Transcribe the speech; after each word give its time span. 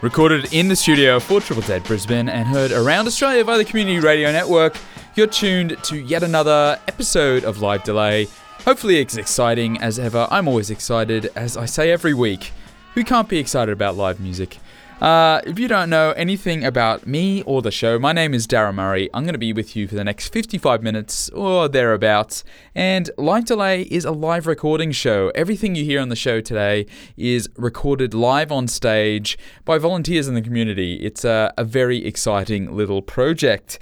Recorded 0.00 0.52
in 0.54 0.68
the 0.68 0.76
studio 0.76 1.18
for 1.18 1.40
Triple 1.40 1.64
Z 1.64 1.80
Brisbane 1.80 2.28
and 2.28 2.46
heard 2.46 2.70
around 2.70 3.08
Australia 3.08 3.42
via 3.42 3.58
the 3.58 3.64
Community 3.64 3.98
Radio 3.98 4.30
Network, 4.30 4.76
you're 5.16 5.26
tuned 5.26 5.76
to 5.82 5.96
yet 5.96 6.22
another 6.22 6.78
episode 6.86 7.42
of 7.42 7.60
Live 7.62 7.82
Delay. 7.82 8.28
Hopefully, 8.64 9.00
it's 9.00 9.16
exciting 9.16 9.76
as 9.80 9.98
ever. 9.98 10.28
I'm 10.30 10.46
always 10.46 10.70
excited, 10.70 11.32
as 11.34 11.56
I 11.56 11.66
say 11.66 11.90
every 11.90 12.14
week. 12.14 12.52
Who 12.94 13.02
can't 13.02 13.28
be 13.28 13.38
excited 13.38 13.72
about 13.72 13.96
live 13.96 14.20
music? 14.20 14.58
Uh, 15.00 15.40
if 15.46 15.60
you 15.60 15.68
don't 15.68 15.88
know 15.88 16.10
anything 16.12 16.64
about 16.64 17.06
me 17.06 17.42
or 17.42 17.62
the 17.62 17.70
show, 17.70 18.00
my 18.00 18.12
name 18.12 18.34
is 18.34 18.48
Darren 18.48 18.74
Murray. 18.74 19.08
I'm 19.14 19.22
going 19.22 19.34
to 19.34 19.38
be 19.38 19.52
with 19.52 19.76
you 19.76 19.86
for 19.86 19.94
the 19.94 20.02
next 20.02 20.32
55 20.32 20.82
minutes 20.82 21.28
or 21.28 21.68
thereabouts. 21.68 22.42
And 22.74 23.08
Live 23.16 23.44
Delay 23.44 23.82
is 23.82 24.04
a 24.04 24.10
live 24.10 24.48
recording 24.48 24.90
show. 24.90 25.30
Everything 25.36 25.76
you 25.76 25.84
hear 25.84 26.00
on 26.00 26.08
the 26.08 26.16
show 26.16 26.40
today 26.40 26.86
is 27.16 27.48
recorded 27.56 28.12
live 28.12 28.50
on 28.50 28.66
stage 28.66 29.38
by 29.64 29.78
volunteers 29.78 30.26
in 30.26 30.34
the 30.34 30.42
community. 30.42 30.94
It's 30.94 31.24
a, 31.24 31.54
a 31.56 31.62
very 31.62 32.04
exciting 32.04 32.74
little 32.74 33.00
project. 33.00 33.78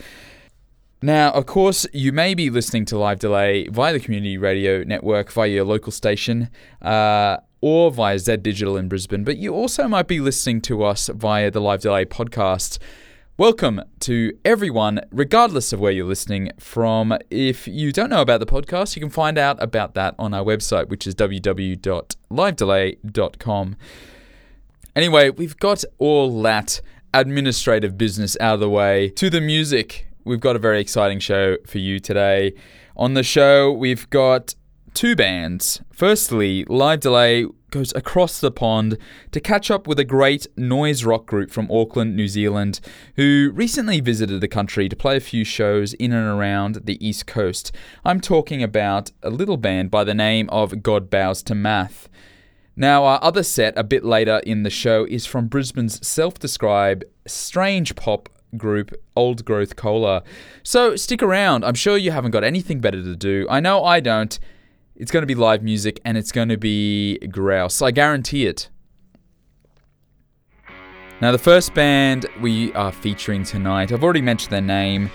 Now, 1.00 1.30
of 1.33 1.46
course, 1.46 1.86
you 1.94 2.12
may 2.12 2.34
be 2.34 2.50
listening 2.50 2.84
to 2.86 2.98
Live 2.98 3.20
Delay 3.20 3.69
via 3.69 3.92
the 3.94 4.00
Community 4.00 4.36
Radio 4.36 4.83
Network, 4.83 5.33
via 5.33 5.48
your 5.48 5.64
local 5.64 5.92
station. 5.92 6.50
Uh, 6.83 7.38
or 7.60 7.91
via 7.91 8.19
Z 8.19 8.38
Digital 8.38 8.77
in 8.77 8.88
Brisbane, 8.88 9.24
but 9.24 9.37
you 9.37 9.55
also 9.55 9.88
might 9.88 10.06
be 10.06 10.20
listening 10.20 10.60
to 10.62 10.84
us 10.84 11.09
via 11.09 11.51
the 11.51 11.60
Live 11.60 11.80
Delay 11.80 12.05
podcast. 12.05 12.78
Welcome 13.38 13.83
to 14.01 14.37
everyone, 14.45 15.01
regardless 15.10 15.73
of 15.73 15.80
where 15.80 15.92
you're 15.92 16.06
listening 16.06 16.52
from. 16.59 17.16
If 17.28 17.69
you 17.69 17.92
don't 17.92 18.09
know 18.09 18.23
about 18.23 18.41
the 18.41 18.47
podcast, 18.47 18.97
you 18.97 19.00
can 19.00 19.11
find 19.11 19.37
out 19.37 19.62
about 19.62 19.92
that 19.95 20.14
on 20.19 20.33
our 20.33 20.42
website, 20.42 20.88
which 20.88 21.06
is 21.06 21.14
www.livedelay.com. 21.14 23.77
Anyway, 24.95 25.28
we've 25.28 25.58
got 25.58 25.84
all 25.98 26.41
that 26.42 26.80
administrative 27.12 27.98
business 27.98 28.39
out 28.41 28.55
of 28.55 28.61
the 28.61 28.70
way. 28.70 29.11
To 29.11 29.28
the 29.28 29.42
music, 29.42 30.06
we've 30.25 30.41
got 30.41 30.56
a 30.56 30.58
very 30.58 30.80
exciting 30.80 31.20
show 31.20 31.58
for 31.67 31.78
you 31.78 32.00
today. 32.00 32.55
On 32.97 33.12
the 33.12 33.23
show, 33.23 33.70
we've 33.70 34.08
got 34.08 34.55
two 34.97 35.14
bands. 35.14 35.83
Firstly, 35.92 36.64
Live 36.64 37.00
Delay 37.00 37.44
goes 37.70 37.92
across 37.94 38.41
the 38.41 38.50
pond 38.50 38.97
to 39.30 39.41
catch 39.41 39.70
up 39.70 39.86
with 39.86 39.98
a 39.98 40.05
great 40.05 40.47
noise 40.56 41.05
rock 41.05 41.27
group 41.27 41.50
from 41.50 41.70
Auckland, 41.70 42.16
New 42.16 42.27
Zealand, 42.27 42.80
who 43.17 43.50
recently 43.52 44.00
visited 44.00 44.41
the 44.41 44.48
country 44.48 44.89
to 44.89 44.97
play 44.97 45.19
a 45.19 45.20
few 45.20 45.44
shows 45.44 45.92
in 45.94 46.12
and 46.12 46.27
around 46.27 46.86
the 46.86 47.06
East 47.06 47.27
Coast. 47.27 47.72
I'm 48.06 48.22
talking 48.22 48.62
about 48.62 49.11
a 49.22 49.28
little 49.28 49.58
band 49.58 49.91
by 49.91 50.02
the 50.02 50.14
name 50.14 50.48
of 50.48 50.83
God 50.83 51.11
Bows 51.11 51.42
to 51.42 51.55
Math. 51.55 52.08
Now, 52.74 53.05
our 53.05 53.19
other 53.22 53.42
set 53.42 53.77
a 53.77 53.84
bit 53.84 54.02
later 54.02 54.41
in 54.47 54.62
the 54.62 54.70
show 54.70 55.05
is 55.11 55.27
from 55.27 55.47
Brisbane's 55.47 56.06
self 56.06 56.39
described 56.39 57.05
strange 57.27 57.97
pop 57.97 58.30
group 58.56 58.98
Old 59.14 59.44
Growth 59.44 59.77
Cola. 59.77 60.22
So 60.62 60.97
stick 60.97 61.22
around, 61.22 61.67
I'm 61.67 61.74
sure 61.74 61.98
you 61.98 62.12
haven't 62.12 62.30
got 62.30 62.44
anything 62.44 62.80
better 62.80 63.02
to 63.02 63.14
do. 63.14 63.47
I 63.50 63.61
know 63.61 63.84
I 63.84 64.00
don't. 64.00 64.39
It's 64.98 65.11
going 65.11 65.22
to 65.22 65.27
be 65.27 65.34
live 65.34 65.62
music 65.62 66.00
and 66.06 66.16
it's 66.16 66.33
going 66.33 66.48
to 66.48 66.56
be 66.56 67.19
grouse. 67.19 67.83
I 67.83 67.91
guarantee 67.91 68.47
it. 68.47 68.70
Now, 71.20 71.33
the 71.33 71.39
first 71.39 71.75
band 71.75 72.27
we 72.41 72.72
are 72.72 72.92
featuring 72.92 73.44
tonight, 73.44 73.92
I've 73.92 74.02
already 74.02 74.22
mentioned 74.22 74.52
their 74.52 74.61
name. 74.62 75.11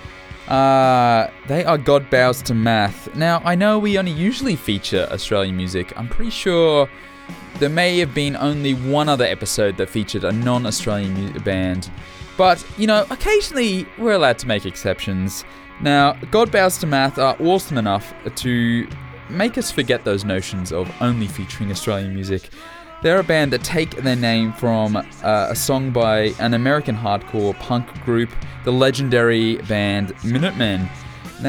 Uh, 0.48 1.28
they 1.48 1.64
are 1.64 1.78
God 1.78 2.10
Bows 2.10 2.42
to 2.44 2.54
Math. 2.54 3.16
Now, 3.16 3.42
I 3.44 3.56
know 3.56 3.80
we 3.80 3.98
only 3.98 4.12
usually 4.12 4.56
feature 4.56 5.08
Australian 5.12 5.58
music. 5.58 5.98
I'm 5.98 6.08
pretty 6.08 6.32
sure 6.32 6.88
there 7.58 7.70
may 7.70 7.98
have 8.00 8.14
been 8.14 8.36
only 8.36 8.74
one 8.74 9.10
other 9.10 9.26
episode 9.26 9.78
that 9.78 9.90
featured 9.90 10.24
a 10.24 10.32
non 10.32 10.66
Australian 10.66 11.34
band. 11.44 11.90
But, 12.38 12.64
you 12.78 12.86
know, 12.86 13.06
occasionally 13.10 13.88
we're 13.98 14.14
allowed 14.14 14.40
to 14.40 14.48
make 14.48 14.66
exceptions. 14.66 15.44
Now, 15.82 16.14
God 16.30 16.52
Bows 16.52 16.78
to 16.80 16.88
Math 16.88 17.18
are 17.18 17.36
awesome 17.40 17.78
enough 17.78 18.14
to 18.36 18.88
make 19.32 19.58
us 19.58 19.72
forget 19.72 20.04
those 20.04 20.24
notions 20.26 20.72
of 20.72 20.92
only 21.02 21.28
featuring 21.28 21.72
Australian 21.72 22.14
music. 22.14 22.50
They're 23.02 23.20
a 23.20 23.24
band 23.24 23.52
that 23.54 23.64
take 23.64 23.96
their 23.98 24.16
name 24.16 24.54
from 24.54 24.96
uh, 24.96 25.48
a 25.50 25.56
song 25.56 25.92
by 25.92 26.34
an 26.40 26.54
American 26.54 26.96
hardcore 26.96 27.58
punk 27.60 27.88
group, 28.06 28.30
the 28.64 28.72
legendary 28.72 29.58
band 29.64 30.14
Minutemen. 30.24 30.88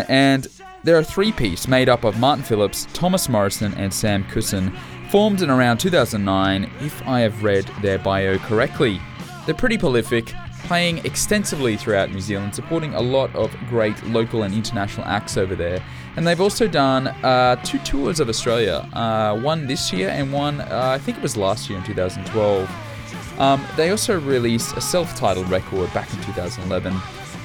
And 0.09 0.47
they're 0.83 0.99
a 0.99 1.05
three 1.05 1.31
piece 1.31 1.69
made 1.69 1.89
up 1.89 2.05
of 2.05 2.19
Martin 2.19 2.45
Phillips, 2.45 2.89
Thomas 2.95 3.29
Morrison, 3.29 3.75
and 3.75 3.93
Sam 3.93 4.25
Cusson, 4.25 4.75
formed 5.11 5.43
in 5.43 5.51
around 5.51 5.79
2009, 5.79 6.71
if 6.81 7.07
I 7.07 7.21
have 7.21 7.45
read 7.45 7.71
their 7.83 7.99
bio 7.99 8.39
correctly. 8.39 8.99
They're 9.45 9.55
pretty 9.55 9.77
prolific, 9.77 10.33
playing 10.65 11.05
extensively 11.05 11.77
throughout 11.77 12.11
New 12.11 12.21
Zealand, 12.21 12.55
supporting 12.55 12.95
a 12.95 13.01
lot 13.01 13.35
of 13.37 13.55
great 13.69 14.03
local 14.07 14.43
and 14.43 14.55
international 14.55 15.07
acts 15.07 15.37
over 15.37 15.55
there. 15.55 15.85
And 16.17 16.27
they've 16.27 16.41
also 16.41 16.69
done 16.69 17.09
uh, 17.09 17.57
two 17.65 17.79
tours 17.79 18.21
of 18.21 18.29
Australia, 18.29 18.87
uh, 18.93 19.39
one 19.39 19.67
this 19.67 19.93
year 19.93 20.11
and 20.11 20.33
one, 20.33 20.61
uh, 20.61 20.91
I 20.95 20.99
think 20.99 21.17
it 21.17 21.23
was 21.23 21.37
last 21.37 21.71
year 21.71 21.79
in 21.79 21.85
2012. 21.85 23.39
Um, 23.39 23.67
they 23.77 23.91
also 23.91 24.21
released 24.21 24.77
a 24.77 24.81
self 24.81 25.17
titled 25.17 25.49
record 25.49 25.93
back 25.95 26.13
in 26.13 26.21
2011. 26.23 26.95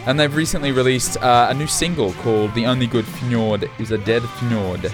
And 0.05 0.19
they've 0.19 0.35
recently 0.35 0.71
released 0.71 1.17
uh, 1.17 1.47
a 1.49 1.53
new 1.53 1.67
single 1.67 2.13
called 2.13 2.53
The 2.55 2.65
Only 2.65 2.87
Good 2.87 3.05
Fjord 3.05 3.69
is 3.79 3.91
a 3.91 3.97
Dead 3.97 4.21
Fjord. 4.21 4.91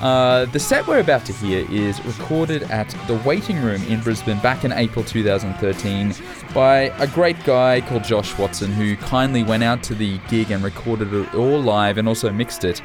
Uh, 0.00 0.44
the 0.46 0.60
set 0.60 0.86
we're 0.86 1.00
about 1.00 1.24
to 1.24 1.32
hear 1.32 1.66
is 1.70 2.04
recorded 2.04 2.62
at 2.64 2.88
the 3.06 3.16
Waiting 3.24 3.62
Room 3.62 3.82
in 3.84 4.00
Brisbane 4.02 4.38
back 4.40 4.62
in 4.62 4.72
April 4.72 5.02
2013 5.02 6.14
by 6.52 6.92
a 6.98 7.06
great 7.06 7.42
guy 7.44 7.80
called 7.80 8.04
Josh 8.04 8.36
Watson 8.38 8.72
who 8.72 8.96
kindly 8.96 9.42
went 9.42 9.64
out 9.64 9.82
to 9.84 9.94
the 9.94 10.18
gig 10.28 10.50
and 10.50 10.62
recorded 10.62 11.14
it 11.14 11.34
all 11.34 11.60
live 11.60 11.96
and 11.96 12.06
also 12.06 12.30
mixed 12.30 12.64
it. 12.64 12.82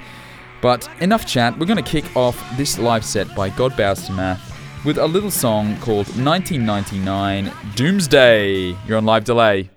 But 0.61 0.89
enough 1.01 1.25
chat, 1.25 1.57
we're 1.59 1.65
going 1.65 1.83
to 1.83 1.89
kick 1.89 2.15
off 2.15 2.41
this 2.55 2.79
live 2.79 3.03
set 3.03 3.35
by 3.35 3.49
God 3.49 3.75
Bows 3.75 4.05
to 4.05 4.13
Math 4.13 4.47
with 4.85 4.97
a 4.97 5.05
little 5.05 5.31
song 5.31 5.75
called 5.77 6.07
1999 6.17 7.51
Doomsday. 7.75 8.77
You're 8.87 8.97
on 8.97 9.05
live 9.05 9.25
delay. 9.25 9.69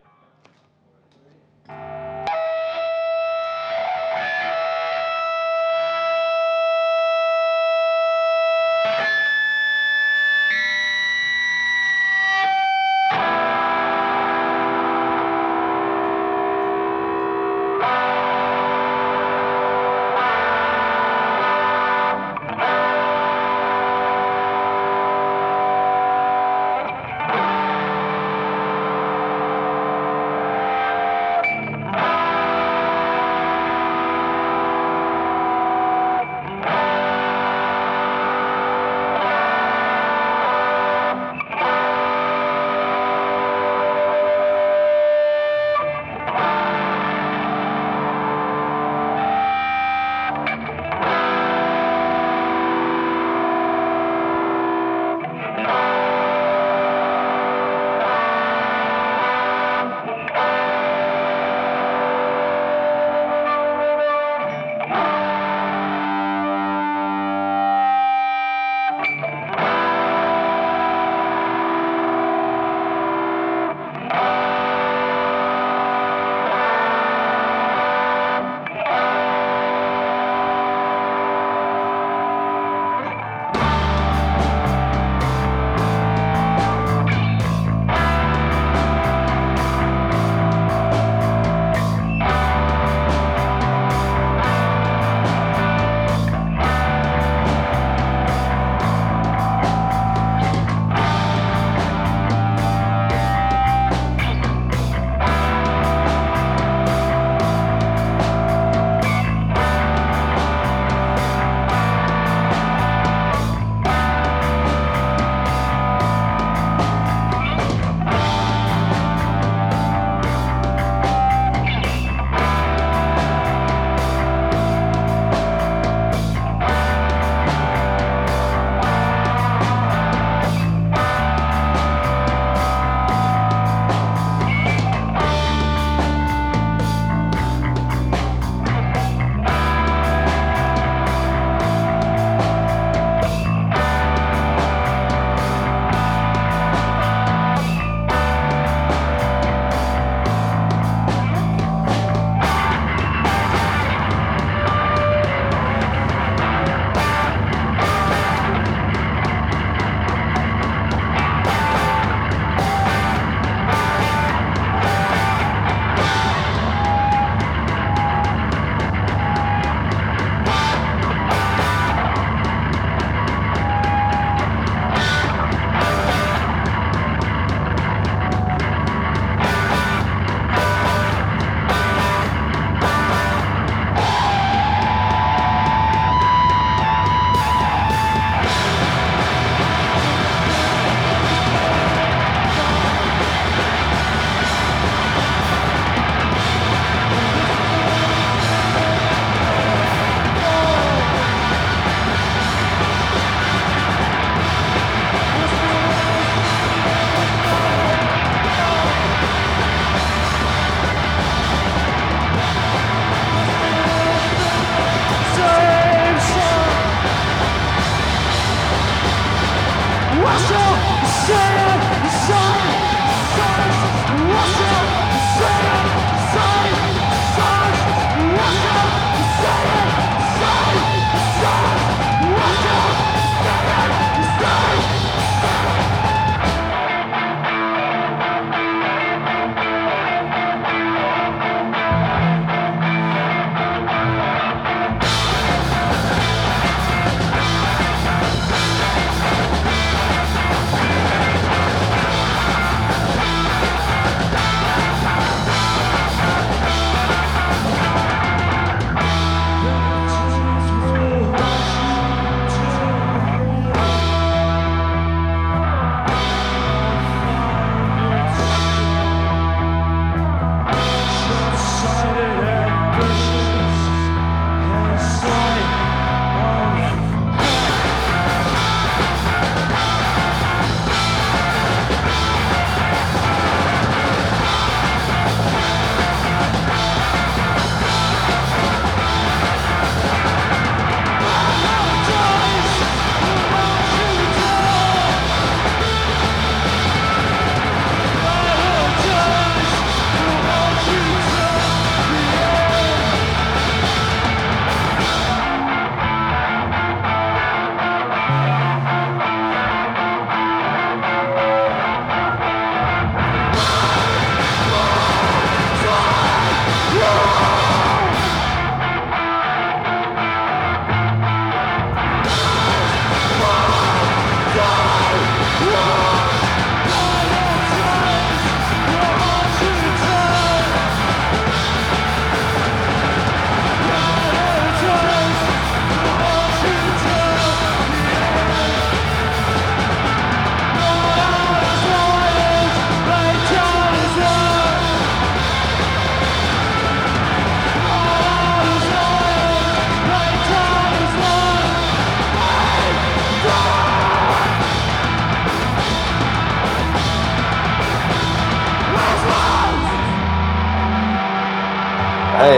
Hey, 220.26 220.54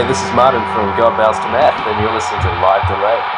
this 0.07 0.23
is 0.23 0.33
Martin 0.33 0.63
from 0.71 0.95
God 0.95 1.17
Bows 1.17 1.37
to 1.43 1.51
Math, 1.51 1.85
and 1.85 1.99
you're 1.99 2.13
listening 2.13 2.41
to 2.43 2.51
Live 2.63 2.87
Delay. 2.87 3.36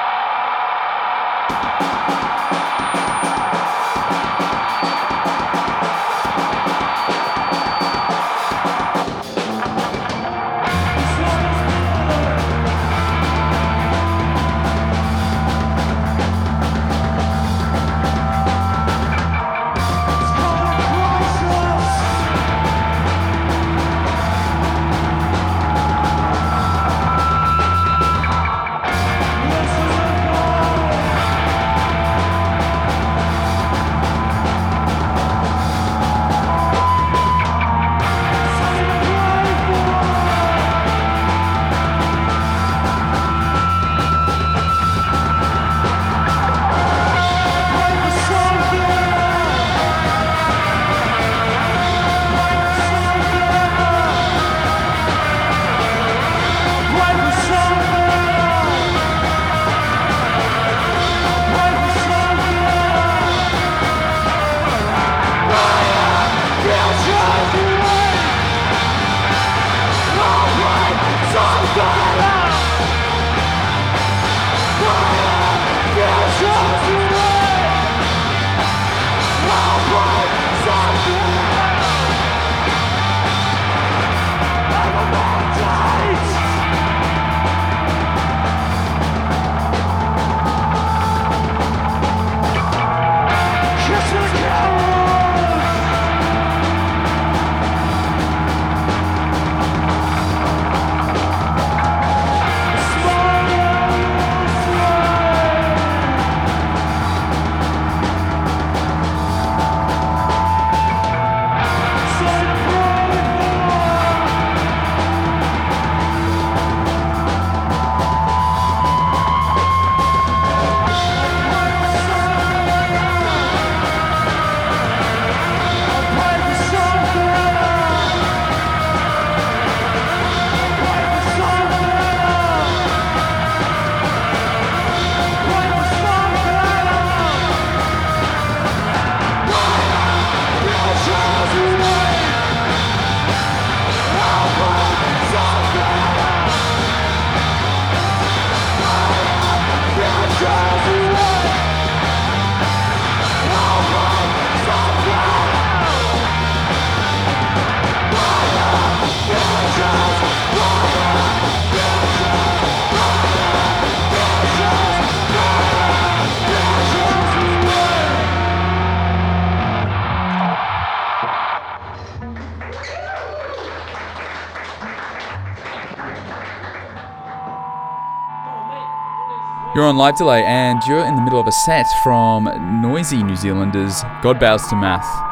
You're 179.79 179.87
on 179.87 179.95
Live 179.95 180.17
Delay 180.17 180.43
and 180.43 180.85
you're 180.85 181.05
in 181.05 181.15
the 181.15 181.21
middle 181.21 181.39
of 181.39 181.47
a 181.47 181.53
set 181.53 181.87
from 182.03 182.43
noisy 182.81 183.23
New 183.23 183.37
Zealanders, 183.37 184.03
God 184.21 184.37
Bows 184.37 184.67
to 184.67 184.75
Math. 184.75 185.28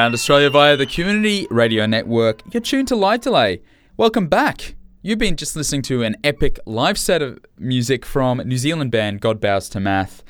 Around 0.00 0.14
Australia 0.14 0.48
via 0.48 0.76
the 0.78 0.86
Community 0.86 1.46
Radio 1.50 1.84
Network, 1.84 2.40
you're 2.54 2.62
tuned 2.62 2.88
to 2.88 2.96
Live 2.96 3.20
Delay. 3.20 3.60
Welcome 3.98 4.28
back. 4.28 4.74
You've 5.02 5.18
been 5.18 5.36
just 5.36 5.54
listening 5.54 5.82
to 5.82 6.02
an 6.04 6.16
epic 6.24 6.58
live 6.64 6.96
set 6.96 7.20
of 7.20 7.38
music 7.58 8.06
from 8.06 8.38
New 8.38 8.56
Zealand 8.56 8.92
band 8.92 9.20
God 9.20 9.42
Bows 9.42 9.68
to 9.68 9.78
Math. 9.78 10.22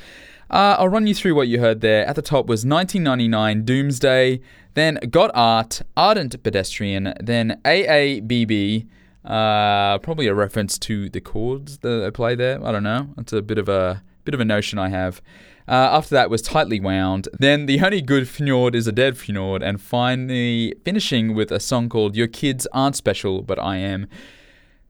Uh, 0.51 0.75
I'll 0.77 0.89
run 0.89 1.07
you 1.07 1.15
through 1.15 1.37
what 1.37 1.47
you 1.47 1.61
heard 1.61 1.83
there. 1.83 2.05
At 2.05 2.17
the 2.17 2.21
top 2.21 2.47
was 2.47 2.67
1999 2.67 3.65
Doomsday, 3.65 4.41
then 4.75 4.99
Got 5.09 5.31
Art, 5.35 5.83
Ardent 5.97 6.43
Pedestrian, 6.43 7.15
then 7.21 7.61
AABB, 7.65 8.89
uh, 9.25 9.99
probably 9.99 10.27
a 10.27 10.35
reference 10.35 10.81
to 10.81 11.09
the 11.09 11.21
chords 11.21 11.79
that 11.79 12.05
I 12.05 12.11
play 12.11 12.35
there. 12.35 12.59
I 12.67 12.73
don't 12.73 12.83
know. 12.83 13.11
It's 13.19 13.33
a 13.33 13.41
bit 13.41 13.59
of 13.59 13.69
a 13.69 14.03
bit 14.25 14.35
of 14.35 14.41
a 14.41 14.45
notion 14.45 14.81
I 14.81 14.89
have. 14.89 15.23
Uh, 15.71 15.89
after 15.93 16.17
that 16.17 16.29
was 16.29 16.43
Tightly 16.43 16.81
Wound. 16.81 17.29
Then 17.39 17.67
The 17.67 17.81
Only 17.81 18.03
Good 18.03 18.29
Fjord 18.29 18.75
is 18.75 18.89
a 18.89 18.93
Dead 18.93 19.17
Fjord. 19.17 19.63
And 19.63 19.81
finally 19.81 20.75
finishing 20.85 21.33
with 21.33 21.53
a 21.53 21.61
song 21.61 21.89
called 21.89 22.17
Your 22.17 22.27
Kids 22.27 22.67
Aren't 22.73 22.97
Special, 22.97 23.41
But 23.41 23.61
I 23.61 23.77
Am. 23.77 24.09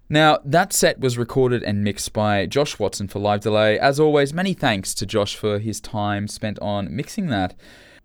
Now, 0.09 0.39
that 0.43 0.73
set 0.73 0.99
was 0.99 1.19
recorded 1.19 1.63
and 1.63 1.85
mixed 1.85 2.15
by 2.15 2.47
Josh 2.47 2.79
Watson 2.79 3.09
for 3.09 3.19
Live 3.19 3.41
Delay. 3.41 3.79
As 3.79 4.01
always, 4.01 4.33
many 4.33 4.55
thanks 4.55 4.95
to 4.95 5.05
Josh 5.05 5.37
for 5.37 5.59
his 5.59 5.83
time 5.83 6.27
spent 6.27 6.59
on 6.61 6.97
mixing 6.97 7.27
that. 7.27 7.55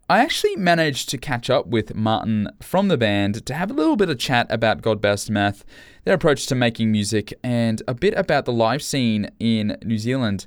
I 0.09 0.19
actually 0.19 0.57
managed 0.57 1.07
to 1.09 1.17
catch 1.17 1.49
up 1.49 1.67
with 1.67 1.95
Martin 1.95 2.49
from 2.61 2.89
the 2.89 2.97
band 2.97 3.45
to 3.45 3.53
have 3.53 3.71
a 3.71 3.73
little 3.73 3.95
bit 3.95 4.09
of 4.09 4.19
chat 4.19 4.47
about 4.49 4.81
God 4.81 4.99
Bows 4.99 5.29
Math, 5.29 5.63
their 6.03 6.13
approach 6.13 6.45
to 6.47 6.55
making 6.55 6.91
music, 6.91 7.33
and 7.41 7.81
a 7.87 7.93
bit 7.93 8.13
about 8.17 8.43
the 8.43 8.51
live 8.51 8.83
scene 8.83 9.31
in 9.39 9.77
New 9.81 9.97
Zealand. 9.97 10.45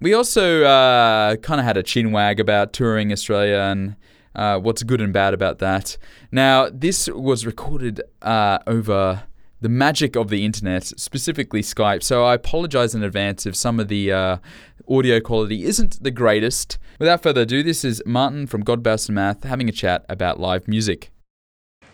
We 0.00 0.14
also 0.14 0.62
uh, 0.62 1.36
kind 1.36 1.58
of 1.60 1.66
had 1.66 1.76
a 1.76 1.82
chin 1.82 2.12
wag 2.12 2.38
about 2.38 2.72
touring 2.72 3.12
Australia 3.12 3.58
and 3.58 3.96
uh, 4.34 4.58
what's 4.60 4.84
good 4.84 5.00
and 5.00 5.12
bad 5.12 5.34
about 5.34 5.58
that. 5.58 5.98
Now, 6.30 6.68
this 6.72 7.08
was 7.08 7.44
recorded 7.44 8.00
uh, 8.22 8.58
over 8.66 9.24
the 9.60 9.68
magic 9.68 10.14
of 10.14 10.28
the 10.28 10.44
internet, 10.44 10.84
specifically 10.84 11.62
Skype, 11.62 12.04
so 12.04 12.24
I 12.24 12.34
apologize 12.34 12.94
in 12.94 13.02
advance 13.02 13.44
if 13.44 13.56
some 13.56 13.80
of 13.80 13.88
the 13.88 14.12
uh, 14.12 14.36
audio 14.88 15.18
quality 15.18 15.64
isn't 15.64 16.00
the 16.00 16.12
greatest. 16.12 16.78
Without 17.00 17.24
further 17.24 17.40
ado, 17.40 17.64
this 17.64 17.84
is 17.84 18.00
Martin 18.06 18.46
from 18.46 18.62
God 18.62 18.84
Bows 18.84 19.06
to 19.06 19.12
Math 19.12 19.42
having 19.42 19.68
a 19.68 19.72
chat 19.72 20.04
about 20.08 20.38
live 20.38 20.68
music. 20.68 21.10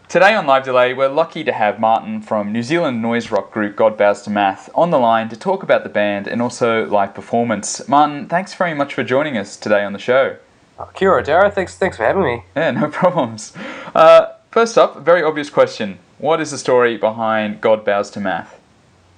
Today 0.09 0.35
on 0.35 0.47
Live 0.47 0.64
Delay, 0.64 0.95
we're 0.95 1.09
lucky 1.09 1.43
to 1.43 1.53
have 1.53 1.81
Martin 1.81 2.23
from 2.23 2.53
New 2.53 2.62
Zealand 2.62 3.03
noise 3.03 3.33
rock 3.33 3.51
group 3.51 3.75
God 3.75 3.97
Bows 3.97 4.23
to 4.23 4.31
Math 4.31 4.71
on 4.73 4.90
the 4.90 4.99
line 4.99 5.29
to 5.31 5.37
talk 5.37 5.64
about 5.64 5.83
the 5.83 5.88
band 5.88 6.29
and 6.29 6.40
also 6.40 6.87
live 6.87 7.14
performance. 7.14 7.88
Martin, 7.88 8.29
thanks 8.29 8.55
very 8.55 8.75
much 8.75 8.95
for 8.95 9.03
joining 9.03 9.37
us 9.37 9.57
today 9.57 9.83
on 9.83 9.93
the 9.93 9.99
show. 9.99 10.37
Oh, 10.79 10.88
kia 10.95 11.11
ora, 11.11 11.25
Dara. 11.25 11.51
Thanks, 11.51 11.77
thanks 11.77 11.97
for 11.97 12.05
having 12.05 12.23
me. 12.23 12.45
Yeah, 12.55 12.71
no 12.71 12.88
problems. 12.93 13.55
Uh, 13.93 14.35
first 14.53 14.79
up, 14.79 14.95
a 14.95 15.01
very 15.01 15.23
obvious 15.23 15.51
question. 15.51 15.99
What 16.19 16.40
is 16.40 16.53
the 16.53 16.59
story 16.59 16.97
behind 16.97 17.61
God 17.61 17.85
Bows 17.85 18.11
to 18.11 18.21
Math? 18.21 18.61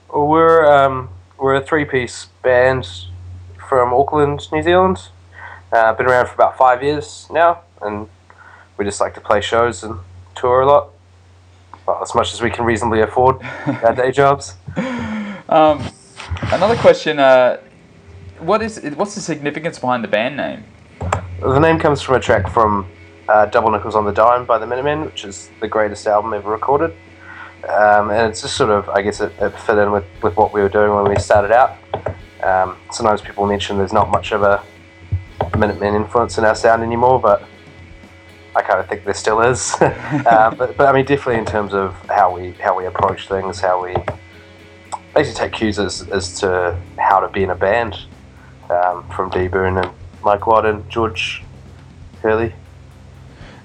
Well, 0.09 0.27
we're, 0.27 0.64
um, 0.64 1.11
we're 1.37 1.57
a 1.57 1.62
three-piece 1.62 2.27
band 2.42 2.88
from 3.68 3.92
Auckland, 3.92 4.51
New 4.51 4.62
Zealand. 4.62 5.09
Uh, 5.72 5.92
been 5.92 6.07
around 6.07 6.29
for 6.29 6.35
about 6.35 6.57
five 6.57 6.83
years 6.83 7.27
now, 7.31 7.61
and 7.83 8.09
we 8.79 8.85
just 8.87 9.01
like 9.01 9.12
to 9.14 9.20
play 9.20 9.42
shows 9.42 9.83
and 9.83 9.99
tour 10.37 10.61
a 10.61 10.66
lot. 10.66 10.92
Well, 11.87 12.03
as 12.03 12.14
much 12.14 12.33
as 12.33 12.42
we 12.42 12.51
can 12.51 12.64
reasonably 12.64 13.01
afford 13.01 13.42
our 13.66 13.94
day 13.94 14.11
jobs. 14.11 14.55
Um, 15.49 15.83
another 16.53 16.77
question: 16.77 17.18
uh, 17.18 17.59
What 18.38 18.62
is 18.62 18.81
what's 18.96 19.14
the 19.14 19.20
significance 19.20 19.79
behind 19.79 20.05
the 20.05 20.09
band 20.09 20.37
name? 20.37 20.64
The 21.40 21.59
name 21.59 21.79
comes 21.79 22.03
from 22.03 22.16
a 22.16 22.20
track 22.20 22.49
from 22.51 22.87
uh, 23.29 23.46
Double 23.46 23.70
Nickels 23.70 23.94
on 23.94 24.05
the 24.05 24.12
Dime 24.12 24.46
by 24.46 24.59
the 24.59 24.66
Minutemen, 24.66 25.05
which 25.05 25.25
is 25.25 25.51
the 25.61 25.68
greatest 25.68 26.07
album 26.07 26.33
ever 26.33 26.51
recorded. 26.51 26.94
Um, 27.68 28.11
and 28.11 28.31
it's 28.31 28.42
just 28.42 28.57
sort 28.57 28.70
of, 28.70 28.88
I 28.88 29.03
guess, 29.03 29.20
it, 29.20 29.33
it, 29.40 29.51
fit 29.61 29.79
in 29.79 29.90
with, 29.90 30.05
with 30.22 30.37
what 30.37 30.53
we 30.53 30.61
were 30.61 30.68
doing 30.68 30.94
when 30.94 31.09
we 31.09 31.18
started 31.18 31.51
out. 31.51 31.77
Um, 32.42 32.77
sometimes 32.92 33.20
people 33.20 33.46
mention 33.46 33.77
there's 33.77 33.92
not 33.92 34.11
much 34.11 34.33
of 34.33 34.42
a 34.42 34.62
Minutemen 35.59 35.94
influence 35.94 36.38
in 36.38 36.44
our 36.44 36.55
sound 36.55 36.83
anymore, 36.83 37.20
but 37.20 37.42
I 38.57 38.62
kind 38.62 38.81
of 38.81 38.88
think 38.88 39.05
there 39.05 39.12
still 39.12 39.42
is. 39.42 39.75
uh, 39.81 40.55
but, 40.57 40.79
but 40.79 40.88
I 40.88 40.92
mean, 40.92 41.05
definitely 41.05 41.40
in 41.40 41.45
terms 41.45 41.75
of 41.75 41.95
how 42.09 42.35
we 42.35 42.53
how 42.53 42.77
we 42.77 42.87
approach 42.87 43.29
things, 43.29 43.61
how 43.61 43.85
we 43.85 43.95
basically 45.14 45.38
take 45.38 45.53
cues 45.53 45.79
as, 45.79 46.09
as 46.09 46.40
to 46.40 46.79
how 46.99 47.21
to 47.21 47.29
be 47.29 47.42
in 47.42 47.51
a 47.51 47.55
band 47.55 47.99
um, 48.71 49.07
from 49.11 49.29
D 49.29 49.47
Boon 49.49 49.77
and 49.77 49.90
Mike 50.25 50.47
Watt 50.47 50.64
and 50.64 50.88
George 50.88 51.42
Hurley. 52.23 52.55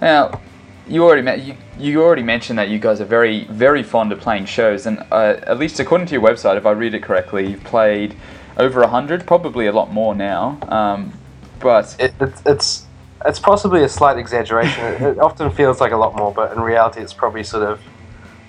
Now, 0.02 0.42
you 0.88 1.06
already 1.06 1.22
met, 1.22 1.42
you, 1.42 1.56
you 1.80 2.04
already 2.04 2.24
mentioned 2.24 2.60
that 2.60 2.68
you 2.68 2.78
guys 2.78 3.00
are 3.00 3.06
very 3.06 3.46
very 3.46 3.84
fond 3.84 4.12
of 4.12 4.20
playing 4.20 4.46
shows, 4.46 4.88
and 4.88 5.00
uh, 5.10 5.40
at 5.44 5.58
least 5.58 5.80
according 5.80 6.08
to 6.08 6.14
your 6.14 6.22
website, 6.22 6.58
if 6.58 6.66
I 6.66 6.72
read 6.72 6.94
it 6.94 7.02
correctly, 7.02 7.50
you've 7.50 7.64
played 7.64 8.14
over 8.58 8.86
hundred, 8.86 9.26
probably 9.26 9.68
a 9.68 9.72
lot 9.72 9.94
more 9.94 10.14
now. 10.14 10.60
Um, 10.68 11.14
but 11.60 11.96
it, 11.98 12.14
it's, 12.20 12.42
it's 12.46 12.88
it's 13.26 13.40
possibly 13.40 13.84
a 13.84 13.90
slight 13.90 14.18
exaggeration. 14.18 14.84
it, 14.86 15.02
it, 15.02 15.20
often 15.20 15.52
feels 15.52 15.80
like 15.80 15.92
a 15.92 15.98
lot 15.98 16.16
more, 16.16 16.34
but 16.34 16.52
in 16.54 16.62
reality, 16.62 17.02
it's 17.02 17.14
probably 17.14 17.44
sort 17.44 17.64
of 17.64 17.80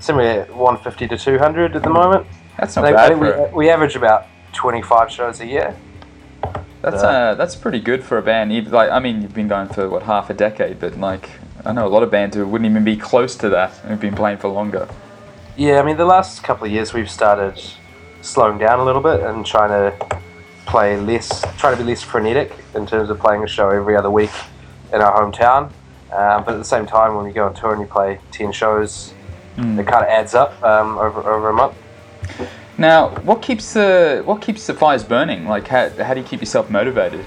similar 0.01 0.45
150 0.45 1.09
to 1.09 1.19
200 1.19 1.77
at 1.77 1.83
the 1.83 1.91
moment. 1.91 2.27
That's 2.59 2.77
not 2.77 2.93
bad. 2.93 3.19
we, 3.19 3.57
we 3.57 3.71
average 3.71 3.97
about 3.97 4.27
25 4.53 5.11
shows 5.11 5.41
a 5.41 5.47
year. 5.47 5.77
That's 6.83 7.03
uh, 7.03 7.37
that's 7.37 7.55
pretty 7.55 7.79
good 7.79 8.03
for 8.03 8.19
a 8.19 8.23
band. 8.23 8.73
Like, 8.73 8.91
I 8.91 8.99
mean, 8.99 9.23
you've 9.23 9.35
been 9.35 9.47
going 9.47 9.69
for 9.69 9.89
what 9.89 10.03
half 10.03 10.31
a 10.31 10.35
decade, 10.35 10.81
but 10.81 10.99
like, 10.99 11.31
I 11.65 11.73
know 11.73 11.87
a 11.87 11.89
lot 11.89 12.03
of 12.03 12.11
bands 12.11 12.35
who 12.35 12.45
wouldn't 12.45 12.69
even 12.69 12.83
be 12.83 12.97
close 12.97 13.37
to 13.37 13.49
that 13.51 13.81
and 13.83 13.91
have 13.91 14.01
been 14.01 14.17
playing 14.17 14.39
for 14.39 14.49
longer. 14.49 14.89
Yeah, 15.57 15.79
I 15.81 15.85
mean, 15.85 15.97
the 15.97 16.05
last 16.05 16.43
couple 16.43 16.67
of 16.67 16.73
years 16.73 16.93
we've 16.93 17.11
started 17.11 17.63
slowing 18.21 18.59
down 18.59 18.81
a 18.81 18.85
little 18.85 19.03
bit 19.03 19.21
and 19.21 19.47
trying 19.47 19.69
to 19.69 20.21
play 20.67 20.97
less, 20.97 21.43
trying 21.57 21.77
to 21.77 21.83
be 21.83 21.89
less 21.89 22.03
frenetic 22.03 22.53
in 22.75 22.85
terms 22.85 23.11
of 23.11 23.21
playing 23.21 23.45
a 23.45 23.47
show 23.47 23.69
every 23.71 23.95
other 23.95 24.11
week 24.11 24.31
in 24.93 25.01
our 25.01 25.13
hometown. 25.21 25.71
Um, 26.13 26.45
but 26.45 26.55
at 26.55 26.59
the 26.59 26.65
same 26.65 26.87
time, 26.87 27.15
when 27.15 27.27
you 27.27 27.33
go 27.33 27.47
on 27.47 27.55
tour 27.55 27.73
and 27.73 27.81
you 27.81 27.87
play 27.87 28.21
10 28.33 28.53
shows, 28.53 29.15
mm. 29.57 29.79
it 29.79 29.87
kind 29.87 30.05
of 30.05 30.11
adds 30.11 30.35
up 30.35 30.63
um, 30.63 30.99
over, 30.99 31.21
over 31.21 31.49
a 31.49 31.55
month. 31.55 31.75
Now, 32.79 33.11
what 33.21 33.43
keeps 33.43 33.75
the 33.75 34.23
what 34.25 34.41
keeps 34.41 34.67
the 34.67 34.75
fires 34.75 35.05
burning? 35.05 35.47
Like, 35.47 35.69
how, 35.69 35.91
how 35.91 36.15
do 36.15 36.21
you 36.21 36.27
keep 36.27 36.41
yourself 36.41 36.71
motivated? 36.71 37.25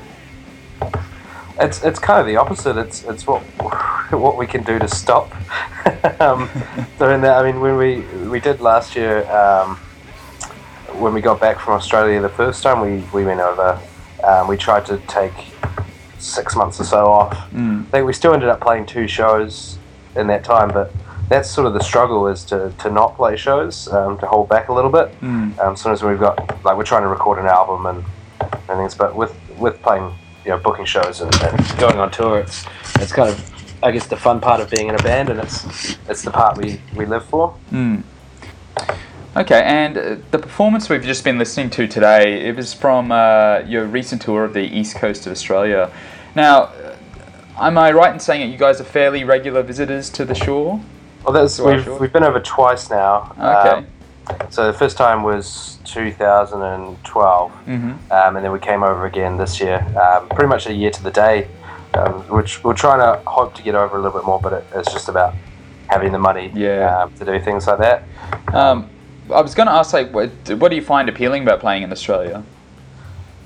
It's 1.60 1.84
it's 1.84 2.00
kind 2.00 2.20
of 2.20 2.26
the 2.26 2.36
opposite. 2.36 2.78
It's 2.78 3.04
it's 3.04 3.26
what 3.28 3.42
what 4.12 4.38
we 4.38 4.48
can 4.48 4.64
do 4.64 4.80
to 4.80 4.88
stop 4.88 5.32
um, 6.20 6.50
doing 7.00 7.22
that. 7.22 7.38
I 7.38 7.44
mean, 7.50 7.62
when 7.62 7.78
we 7.78 8.02
we 8.28 8.40
did 8.40 8.60
last 8.60 8.96
year, 8.96 9.26
um, 9.32 9.78
when 11.00 11.14
we 11.14 11.22
got 11.22 11.40
back 11.40 11.60
from 11.60 11.74
Australia 11.74 12.20
the 12.22 12.30
first 12.30 12.64
time, 12.64 12.82
we 12.82 13.04
we 13.14 13.26
went 13.26 13.40
over. 13.40 13.80
Um, 14.24 14.48
we 14.48 14.58
tried 14.58 14.86
to 14.88 14.98
take 15.08 15.34
six 16.26 16.56
months 16.56 16.80
or 16.80 16.84
so 16.84 17.06
off. 17.06 17.34
Mm. 17.52 17.88
I 17.88 17.92
think 17.92 18.08
we 18.08 18.14
still 18.14 18.34
ended 18.34 18.50
up 18.50 18.62
playing 18.62 18.86
two 18.86 19.08
shows 19.08 19.78
in 20.16 20.28
that 20.28 20.44
time, 20.44 20.70
but 20.70 20.92
that's 21.30 21.50
sort 21.50 21.68
of 21.68 21.74
the 21.74 21.84
struggle 21.84 22.28
is 22.28 22.44
to, 22.46 22.74
to 22.80 22.90
not 22.90 23.16
play 23.16 23.36
shows, 23.36 23.88
um, 23.90 24.18
to 24.20 24.28
hold 24.28 24.50
back 24.50 24.70
a 24.70 24.74
little 24.74 24.92
bit. 24.92 25.20
Mm. 25.22 25.58
Um, 25.60 25.76
sometimes 25.76 26.04
we've 26.04 26.20
got 26.20 26.64
like 26.64 26.78
we're 26.78 26.84
trying 26.84 27.04
to 27.04 27.08
record 27.08 27.40
an 27.40 27.46
album 27.46 27.86
and, 27.86 28.06
and 28.70 28.78
things, 28.80 28.96
but 28.96 29.16
with 29.16 29.36
with 29.58 29.82
playing 29.82 30.14
you 30.44 30.52
know 30.52 30.58
booking 30.60 30.86
shows 30.86 31.22
and, 31.22 31.34
and 31.42 31.80
going 31.80 31.98
on 31.98 32.12
tour, 32.12 32.40
it's 32.40 32.66
it's 32.96 33.12
kind 33.12 33.30
of 33.30 33.84
I 33.84 33.92
guess 33.92 34.08
the 34.08 34.18
fun 34.18 34.40
part 34.40 34.62
of 34.62 34.70
being 34.70 34.88
in 34.88 34.96
a 34.96 35.04
band, 35.04 35.30
and 35.30 35.40
it's 35.40 35.98
it's 36.08 36.22
the 36.22 36.32
part 36.32 36.58
we 36.58 36.80
we 36.96 37.06
live 37.06 37.26
for. 37.26 37.56
Mm. 37.72 38.04
Okay, 39.38 39.64
and 39.64 39.98
uh, 39.98 40.16
the 40.32 40.40
performance 40.40 40.88
we've 40.88 41.04
just 41.04 41.26
been 41.26 41.38
listening 41.38 41.70
to 41.72 41.88
today, 41.88 42.48
it 42.48 42.56
was 42.56 42.74
from 42.74 43.12
uh, 43.12 43.60
your 43.66 43.86
recent 43.86 44.22
tour 44.22 44.46
of 44.46 44.54
the 44.54 44.64
east 44.64 44.96
coast 44.96 45.26
of 45.26 45.34
Australia. 45.34 45.92
Now, 46.36 46.64
uh, 46.64 46.96
am 47.58 47.78
I 47.78 47.92
right 47.92 48.14
in 48.14 48.20
saying 48.20 48.42
that 48.42 48.52
you 48.52 48.58
guys 48.58 48.82
are 48.82 48.86
fairly 48.86 49.24
regular 49.24 49.64
visitors 49.64 50.10
to 50.12 50.26
the 50.26 50.36
shore? 50.36 50.82
Well, 51.24 51.34
that's, 51.34 51.60
we've, 51.60 51.88
we've 52.00 52.14
been 52.14 52.24
over 52.24 52.40
twice 52.40 52.90
now. 52.90 53.32
Okay. 53.40 53.70
Um, 53.70 53.88
so 54.50 54.72
the 54.72 54.78
first 54.78 54.98
time 54.98 55.24
was 55.24 55.80
2012, 55.86 57.52
mm-hmm. 57.52 58.12
um, 58.12 58.36
and 58.36 58.46
then 58.46 58.52
we 58.52 58.60
came 58.60 58.84
over 58.84 59.06
again 59.06 59.38
this 59.38 59.60
year, 59.60 59.80
um, 59.98 60.28
pretty 60.30 60.48
much 60.48 60.68
a 60.68 60.74
year 60.74 60.90
to 60.92 61.04
the 61.04 61.12
day, 61.12 61.48
um, 61.94 62.22
which 62.24 62.64
we're 62.64 62.74
trying 62.74 63.00
to 63.00 63.22
hope 63.30 63.54
to 63.56 63.64
get 63.64 63.76
over 63.76 63.98
a 63.98 64.02
little 64.02 64.18
bit 64.18 64.26
more, 64.26 64.40
but 64.40 64.54
it, 64.54 64.66
it's 64.76 64.92
just 64.92 65.10
about 65.10 65.36
having 65.88 66.12
the 66.12 66.20
money 66.20 66.52
yeah. 66.56 67.04
Um, 67.04 67.14
to 67.14 67.26
do 67.26 67.40
things 67.40 67.68
like 67.68 67.80
that. 67.80 68.04
Um, 68.54 68.90
I 69.32 69.42
was 69.42 69.54
going 69.56 69.68
to 69.68 69.74
ask, 69.74 69.94
like, 69.94 70.14
what, 70.14 70.30
what 70.58 70.70
do 70.70 70.76
you 70.76 70.82
find 70.82 71.08
appealing 71.08 71.44
about 71.44 71.60
playing 71.60 71.84
in 71.84 71.92
Australia? 71.92 72.44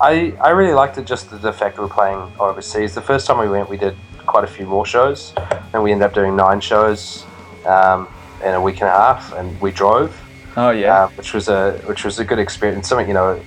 I, 0.00 0.32
I 0.40 0.50
really 0.50 0.72
liked 0.72 0.96
it 0.96 1.04
just 1.04 1.30
the 1.30 1.52
fact 1.52 1.76
that 1.76 1.82
we're 1.82 1.88
playing 1.88 2.32
overseas. 2.40 2.94
The 2.94 3.02
first 3.02 3.26
time 3.26 3.38
we 3.38 3.48
went, 3.48 3.68
we 3.68 3.76
did 3.76 3.96
quite 4.24 4.44
a 4.44 4.46
few 4.46 4.64
more 4.64 4.86
shows, 4.86 5.34
and 5.74 5.82
we 5.82 5.92
ended 5.92 6.06
up 6.06 6.14
doing 6.14 6.34
nine 6.34 6.60
shows 6.60 7.26
um, 7.66 8.08
in 8.42 8.54
a 8.54 8.60
week 8.60 8.76
and 8.76 8.88
a 8.88 8.92
half, 8.92 9.32
and 9.34 9.60
we 9.60 9.70
drove. 9.70 10.18
Oh 10.56 10.70
yeah, 10.70 11.04
uh, 11.04 11.08
which 11.10 11.34
was 11.34 11.48
a 11.48 11.72
which 11.84 12.04
was 12.04 12.18
a 12.18 12.24
good 12.24 12.38
experience. 12.38 12.88
Something 12.88 13.08
you 13.08 13.14
know, 13.14 13.40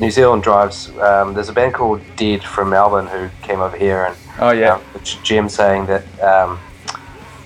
New 0.00 0.10
Zealand 0.10 0.42
drives. 0.42 0.88
Um, 0.98 1.34
there's 1.34 1.50
a 1.50 1.52
band 1.52 1.74
called 1.74 2.00
Dead 2.16 2.42
from 2.42 2.70
Melbourne 2.70 3.06
who 3.06 3.28
came 3.42 3.60
over 3.60 3.76
here, 3.76 4.04
and 4.04 4.16
oh 4.40 4.52
yeah, 4.52 4.80
uh, 4.94 4.98
Jim 5.22 5.48
saying 5.50 5.86
that 5.86 6.04
um, 6.20 6.58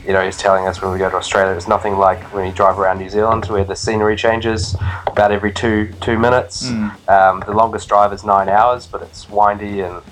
you 0.09 0.15
know, 0.15 0.25
he's 0.25 0.39
telling 0.39 0.67
us 0.67 0.81
when 0.81 0.91
we 0.91 0.99
go 0.99 1.11
to 1.11 1.17
Australia, 1.17 1.55
it's 1.55 1.69
nothing 1.69 1.99
like 1.99 2.33
when 2.33 2.47
you 2.47 2.53
drive 2.53 2.79
around 2.79 2.99
New 2.99 3.11
Zealand, 3.11 3.45
where 3.45 3.63
the 3.63 3.77
scenery 3.77 4.17
changes 4.17 4.75
about 5.07 5.31
every 5.33 5.53
two 5.53 5.93
two 6.01 6.19
minutes. 6.19 6.71
Mm. 6.71 7.09
Um, 7.11 7.43
the 7.47 7.53
longest 7.53 7.91
drive 7.91 8.15
is 8.15 8.25
nine 8.25 8.49
hours, 8.49 8.87
but 8.87 9.03
it's 9.03 9.29
windy 9.29 9.81
and 9.83 10.03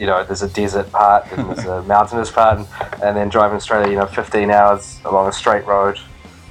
you 0.00 0.06
know, 0.06 0.24
there's 0.24 0.42
a 0.42 0.48
desert 0.48 0.90
part 0.90 1.30
and 1.30 1.48
there's 1.56 1.64
a 1.64 1.82
mountainous 1.84 2.32
part, 2.32 2.58
and, 2.58 2.66
and 3.04 3.16
then 3.16 3.28
driving 3.28 3.54
Australia, 3.54 3.88
you 3.88 3.96
know, 3.96 4.06
15 4.06 4.50
hours 4.50 4.98
along 5.04 5.28
a 5.28 5.32
straight 5.32 5.64
road 5.64 5.96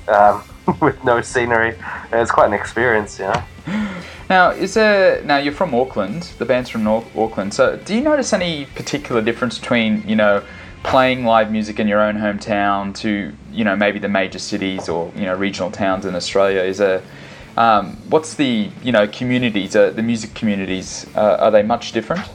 um, 0.07 0.41
with 0.81 1.03
no 1.03 1.19
scenery. 1.19 1.75
And 2.13 2.21
it's 2.21 2.31
quite 2.31 2.47
an 2.47 2.53
experience, 2.53 3.19
you 3.19 3.25
know. 3.25 3.43
Now, 4.29 4.51
is 4.51 4.73
there 4.73 5.21
now 5.23 5.37
you're 5.37 5.53
from 5.53 5.75
Auckland? 5.75 6.23
The 6.39 6.45
band's 6.45 6.69
from 6.69 6.85
North 6.85 7.05
Auckland. 7.15 7.53
So, 7.53 7.75
do 7.75 7.93
you 7.93 7.99
notice 7.99 8.31
any 8.31 8.65
particular 8.67 9.21
difference 9.21 9.59
between 9.59 10.01
you 10.07 10.15
know 10.15 10.41
playing 10.83 11.25
live 11.25 11.51
music 11.51 11.79
in 11.79 11.87
your 11.87 12.01
own 12.01 12.15
hometown 12.15 12.93
to 12.95 13.33
you 13.51 13.63
know 13.63 13.75
maybe 13.75 13.99
the 13.99 14.09
major 14.09 14.39
cities 14.39 14.89
or 14.89 15.11
you 15.15 15.23
know 15.23 15.35
regional 15.35 15.71
towns 15.71 16.05
in 16.05 16.15
Australia? 16.15 16.61
Is 16.61 16.77
there 16.77 17.01
um, 17.57 17.97
what's 18.09 18.33
the 18.35 18.69
you 18.83 18.91
know 18.91 19.07
communities? 19.07 19.75
Uh, 19.75 19.91
the 19.91 20.03
music 20.03 20.33
communities 20.33 21.07
uh, 21.15 21.37
are 21.39 21.51
they 21.51 21.63
much 21.63 21.91
different? 21.91 22.27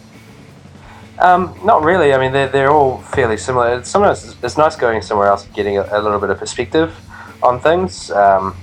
Um, 1.18 1.58
not 1.64 1.82
really. 1.82 2.14
I 2.14 2.18
mean, 2.18 2.32
they're, 2.32 2.48
they're 2.48 2.70
all 2.70 2.98
fairly 2.98 3.36
similar. 3.36 3.82
Sometimes 3.82 4.36
it's 4.40 4.56
nice 4.56 4.76
going 4.76 5.02
somewhere 5.02 5.26
else 5.26 5.44
and 5.44 5.54
getting 5.54 5.76
a, 5.76 5.82
a 5.90 6.00
little 6.00 6.20
bit 6.20 6.30
of 6.30 6.38
perspective 6.38 6.94
on 7.42 7.60
things. 7.60 8.10
Um, 8.12 8.56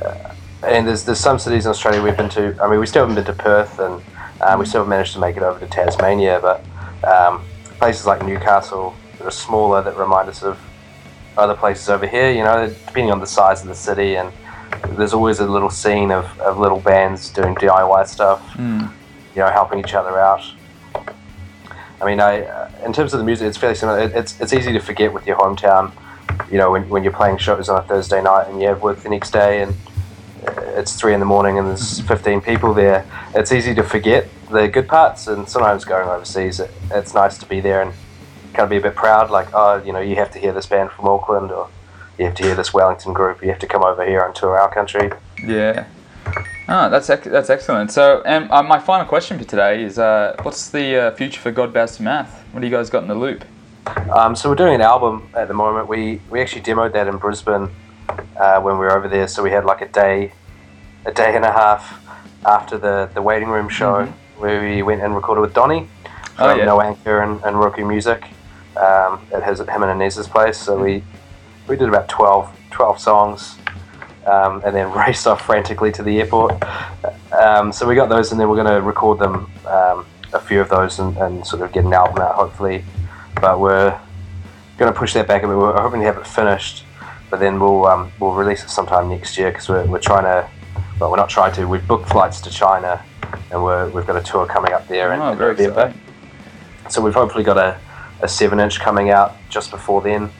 uh, 0.00 0.32
and 0.62 0.86
there's, 0.86 1.04
there's 1.04 1.18
some 1.18 1.38
cities 1.38 1.66
in 1.66 1.70
Australia 1.70 2.02
we've 2.02 2.16
been 2.16 2.28
to. 2.30 2.56
I 2.62 2.70
mean, 2.70 2.78
we 2.78 2.86
still 2.86 3.02
haven't 3.02 3.16
been 3.16 3.24
to 3.24 3.42
Perth, 3.42 3.78
and 3.80 4.02
um, 4.42 4.60
we 4.60 4.66
still 4.66 4.80
haven't 4.80 4.90
managed 4.90 5.14
to 5.14 5.18
make 5.18 5.36
it 5.36 5.42
over 5.42 5.58
to 5.58 5.66
Tasmania. 5.66 6.38
But 6.40 6.64
um, 7.04 7.44
places 7.78 8.06
like 8.06 8.24
Newcastle 8.24 8.94
that 9.18 9.26
are 9.26 9.30
smaller 9.30 9.82
that 9.82 9.96
remind 9.96 10.28
us 10.28 10.42
of 10.42 10.58
other 11.36 11.54
places 11.54 11.88
over 11.88 12.06
here. 12.06 12.30
You 12.30 12.44
know, 12.44 12.66
depending 12.68 13.12
on 13.12 13.20
the 13.20 13.26
size 13.26 13.62
of 13.62 13.68
the 13.68 13.74
city, 13.74 14.16
and 14.16 14.32
there's 14.90 15.12
always 15.12 15.40
a 15.40 15.46
little 15.46 15.70
scene 15.70 16.10
of, 16.10 16.38
of 16.40 16.58
little 16.58 16.80
bands 16.80 17.30
doing 17.30 17.54
DIY 17.54 18.08
stuff. 18.08 18.42
Mm. 18.54 18.92
You 19.34 19.42
know, 19.42 19.50
helping 19.50 19.78
each 19.78 19.94
other 19.94 20.18
out. 20.18 20.42
I 22.00 22.04
mean, 22.04 22.20
I 22.20 22.42
uh, 22.42 22.70
in 22.84 22.92
terms 22.92 23.12
of 23.14 23.18
the 23.18 23.24
music, 23.24 23.48
it's 23.48 23.56
fairly 23.56 23.76
similar. 23.76 24.00
It, 24.00 24.12
it's 24.14 24.40
it's 24.40 24.52
easy 24.52 24.72
to 24.72 24.80
forget 24.80 25.12
with 25.12 25.26
your 25.26 25.36
hometown. 25.36 25.92
You 26.50 26.58
know, 26.58 26.70
when, 26.70 26.88
when 26.88 27.02
you're 27.02 27.12
playing 27.12 27.38
shows 27.38 27.68
on 27.68 27.78
a 27.78 27.82
Thursday 27.82 28.22
night 28.22 28.48
and 28.48 28.60
you 28.60 28.68
have 28.68 28.82
work 28.82 28.98
the 28.98 29.08
next 29.08 29.30
day 29.30 29.62
and 29.62 29.74
it's 30.76 30.94
three 30.98 31.14
in 31.14 31.20
the 31.20 31.26
morning 31.26 31.58
and 31.58 31.68
there's 31.68 32.00
15 32.00 32.40
people 32.40 32.74
there, 32.74 33.06
it's 33.34 33.52
easy 33.52 33.74
to 33.74 33.82
forget 33.82 34.28
the 34.50 34.68
good 34.68 34.88
parts. 34.88 35.26
And 35.26 35.48
sometimes 35.48 35.84
going 35.84 36.08
overseas, 36.08 36.60
it, 36.60 36.70
it's 36.90 37.14
nice 37.14 37.38
to 37.38 37.46
be 37.46 37.60
there 37.60 37.82
and 37.82 37.92
kind 38.52 38.64
of 38.64 38.70
be 38.70 38.76
a 38.76 38.80
bit 38.80 38.94
proud. 38.94 39.30
Like, 39.30 39.48
oh, 39.52 39.82
you 39.84 39.92
know, 39.92 40.00
you 40.00 40.16
have 40.16 40.30
to 40.32 40.38
hear 40.38 40.52
this 40.52 40.66
band 40.66 40.90
from 40.90 41.08
Auckland, 41.08 41.50
or 41.50 41.68
you 42.18 42.24
have 42.24 42.34
to 42.36 42.42
hear 42.42 42.54
this 42.54 42.72
Wellington 42.72 43.12
group. 43.12 43.42
You 43.42 43.48
have 43.48 43.58
to 43.60 43.66
come 43.66 43.84
over 43.84 44.04
here 44.04 44.24
and 44.24 44.34
tour 44.34 44.58
our 44.58 44.72
country. 44.72 45.10
Yeah. 45.44 45.86
Ah, 46.68 46.88
that's 46.88 47.08
ec- 47.08 47.24
that's 47.24 47.48
excellent. 47.48 47.92
So, 47.92 48.22
um, 48.26 48.50
uh, 48.50 48.62
my 48.62 48.80
final 48.80 49.06
question 49.06 49.38
for 49.38 49.44
today 49.44 49.84
is, 49.84 50.00
uh, 50.00 50.34
what's 50.42 50.70
the 50.70 50.96
uh, 50.96 51.10
future 51.12 51.40
for 51.40 51.52
God 51.52 51.72
Bows 51.72 51.96
to 51.98 52.02
Math? 52.02 52.42
What 52.50 52.60
do 52.60 52.66
you 52.66 52.72
guys 52.72 52.90
got 52.90 53.02
in 53.02 53.08
the 53.08 53.14
loop? 53.14 53.44
Um, 54.12 54.34
so 54.34 54.48
we're 54.48 54.56
doing 54.56 54.74
an 54.74 54.80
album 54.80 55.28
at 55.34 55.46
the 55.46 55.54
moment. 55.54 55.86
We 55.86 56.20
we 56.28 56.40
actually 56.40 56.62
demoed 56.62 56.92
that 56.94 57.06
in 57.06 57.18
Brisbane 57.18 57.70
uh, 58.36 58.60
when 58.60 58.74
we 58.78 58.84
were 58.86 58.96
over 58.96 59.08
there. 59.08 59.28
So 59.28 59.42
we 59.42 59.50
had 59.50 59.64
like 59.64 59.80
a 59.82 59.88
day, 59.88 60.32
a 61.04 61.12
day 61.12 61.34
and 61.34 61.44
a 61.44 61.52
half 61.52 62.02
after 62.44 62.78
the, 62.78 63.10
the 63.14 63.22
waiting 63.22 63.48
room 63.48 63.68
show 63.68 64.06
Mhm. 64.06 64.12
where 64.38 64.60
we 64.62 64.82
went 64.82 65.02
and 65.02 65.14
recorded 65.14 65.40
with 65.40 65.54
Donny 65.54 65.88
Oh, 66.38 66.50
from 66.50 66.58
yeah. 66.58 66.64
No 66.66 66.80
Anchor 66.80 67.20
and, 67.22 67.42
and 67.44 67.58
Roku 67.58 67.84
Music 67.84 68.22
um, 68.76 69.20
at 69.32 69.42
his 69.42 69.58
him 69.60 69.82
and 69.82 69.90
Inez's 70.02 70.28
place. 70.28 70.58
So 70.58 70.78
we 70.78 71.02
we 71.66 71.76
did 71.76 71.88
about 71.88 72.08
12, 72.08 72.48
12 72.70 73.00
songs. 73.00 73.56
Um, 74.26 74.60
and 74.64 74.74
then 74.74 74.92
raced 75.06 75.26
off 75.28 75.46
frantically 75.46 75.92
to 75.92 76.02
the 76.02 76.18
airport. 76.18 76.60
Um, 77.32 77.70
so 77.72 77.86
we 77.86 77.94
got 77.94 78.08
those, 78.08 78.32
and 78.32 78.40
then 78.40 78.48
we're 78.48 78.56
going 78.62 78.66
to 78.74 78.82
record 78.82 79.20
them, 79.20 79.48
um, 79.66 80.04
a 80.32 80.40
few 80.40 80.60
of 80.60 80.68
those, 80.68 80.98
and, 80.98 81.16
and 81.18 81.46
sort 81.46 81.62
of 81.62 81.72
get 81.72 81.84
an 81.84 81.92
album 81.92 82.18
out, 82.20 82.34
hopefully. 82.34 82.84
But 83.40 83.60
we're 83.60 83.96
going 84.78 84.92
to 84.92 84.98
push 84.98 85.14
that 85.14 85.28
back 85.28 85.44
a 85.44 85.46
bit. 85.46 85.56
We're 85.56 85.80
hoping 85.80 86.00
to 86.00 86.06
have 86.06 86.18
it 86.18 86.26
finished, 86.26 86.84
but 87.36 87.40
then 87.40 87.60
we'll 87.60 87.84
um, 87.86 88.10
we'll 88.18 88.32
release 88.32 88.64
it 88.64 88.70
sometime 88.70 89.10
next 89.10 89.36
year 89.36 89.50
because 89.50 89.68
we're, 89.68 89.84
we're 89.84 89.98
trying 89.98 90.22
to. 90.24 90.48
Well, 90.98 91.10
we're 91.10 91.18
not 91.18 91.28
trying 91.28 91.52
to. 91.56 91.66
We've 91.66 91.86
booked 91.86 92.08
flights 92.08 92.40
to 92.42 92.50
China, 92.50 93.04
and 93.50 93.62
we're, 93.62 93.90
we've 93.90 94.06
got 94.06 94.16
a 94.16 94.22
tour 94.22 94.46
coming 94.46 94.72
up 94.72 94.88
there 94.88 95.12
in, 95.12 95.20
Oh, 95.20 95.32
in 95.32 95.38
November. 95.38 95.92
So 96.88 97.02
we've 97.02 97.12
hopefully 97.12 97.44
got 97.44 97.58
a, 97.58 97.78
a 98.22 98.28
seven 98.28 98.58
inch 98.58 98.80
coming 98.80 99.10
out 99.10 99.36
just 99.50 99.70
before 99.70 100.00
then, 100.00 100.30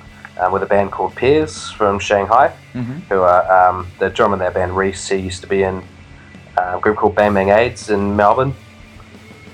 um, 0.40 0.52
with 0.52 0.62
a 0.62 0.66
band 0.66 0.90
called 0.92 1.14
Pairs 1.14 1.70
from 1.72 1.98
Shanghai, 1.98 2.54
Mhm. 2.74 3.02
who 3.10 3.20
are 3.20 3.68
um, 3.68 3.88
the 3.98 4.08
drummer 4.08 4.34
in 4.36 4.38
that 4.40 4.54
band 4.54 4.74
Reese. 4.74 5.06
He 5.08 5.16
used 5.18 5.42
to 5.42 5.46
be 5.46 5.62
in 5.62 5.82
uh, 6.56 6.76
a 6.78 6.80
group 6.80 6.96
called 6.96 7.14
Bang 7.14 7.34
Bang 7.34 7.50
AIDS 7.50 7.90
in 7.90 8.16
Melbourne 8.16 8.54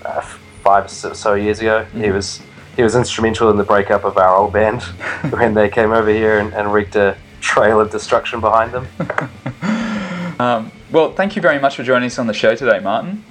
uh, 0.04 0.20
five 0.62 0.88
so 0.88 1.12
so 1.14 1.34
years 1.34 1.58
ago. 1.58 1.84
He 1.92 2.02
Mhm. 2.02 2.14
was 2.14 2.40
he 2.76 2.82
was 2.84 2.94
instrumental 2.94 3.50
in 3.50 3.56
the 3.56 3.64
breakup 3.64 4.04
of 4.04 4.16
our 4.16 4.36
old 4.36 4.52
band 4.52 4.82
when 5.30 5.52
they 5.54 5.68
came 5.68 5.90
over 5.90 6.08
here 6.10 6.38
and, 6.38 6.54
and 6.54 6.72
wreaked 6.72 6.94
a 6.94 7.16
trail 7.42 7.80
of 7.80 7.90
destruction 7.90 8.40
behind 8.40 8.72
them. 8.72 8.88
Um, 10.40 10.72
well, 10.90 11.12
thank 11.12 11.36
you 11.36 11.42
very 11.42 11.60
much 11.60 11.76
for 11.76 11.84
joining 11.84 12.06
us 12.06 12.18
on 12.18 12.26
the 12.26 12.34
show 12.34 12.56
today, 12.56 12.80
Martin. 12.80 13.24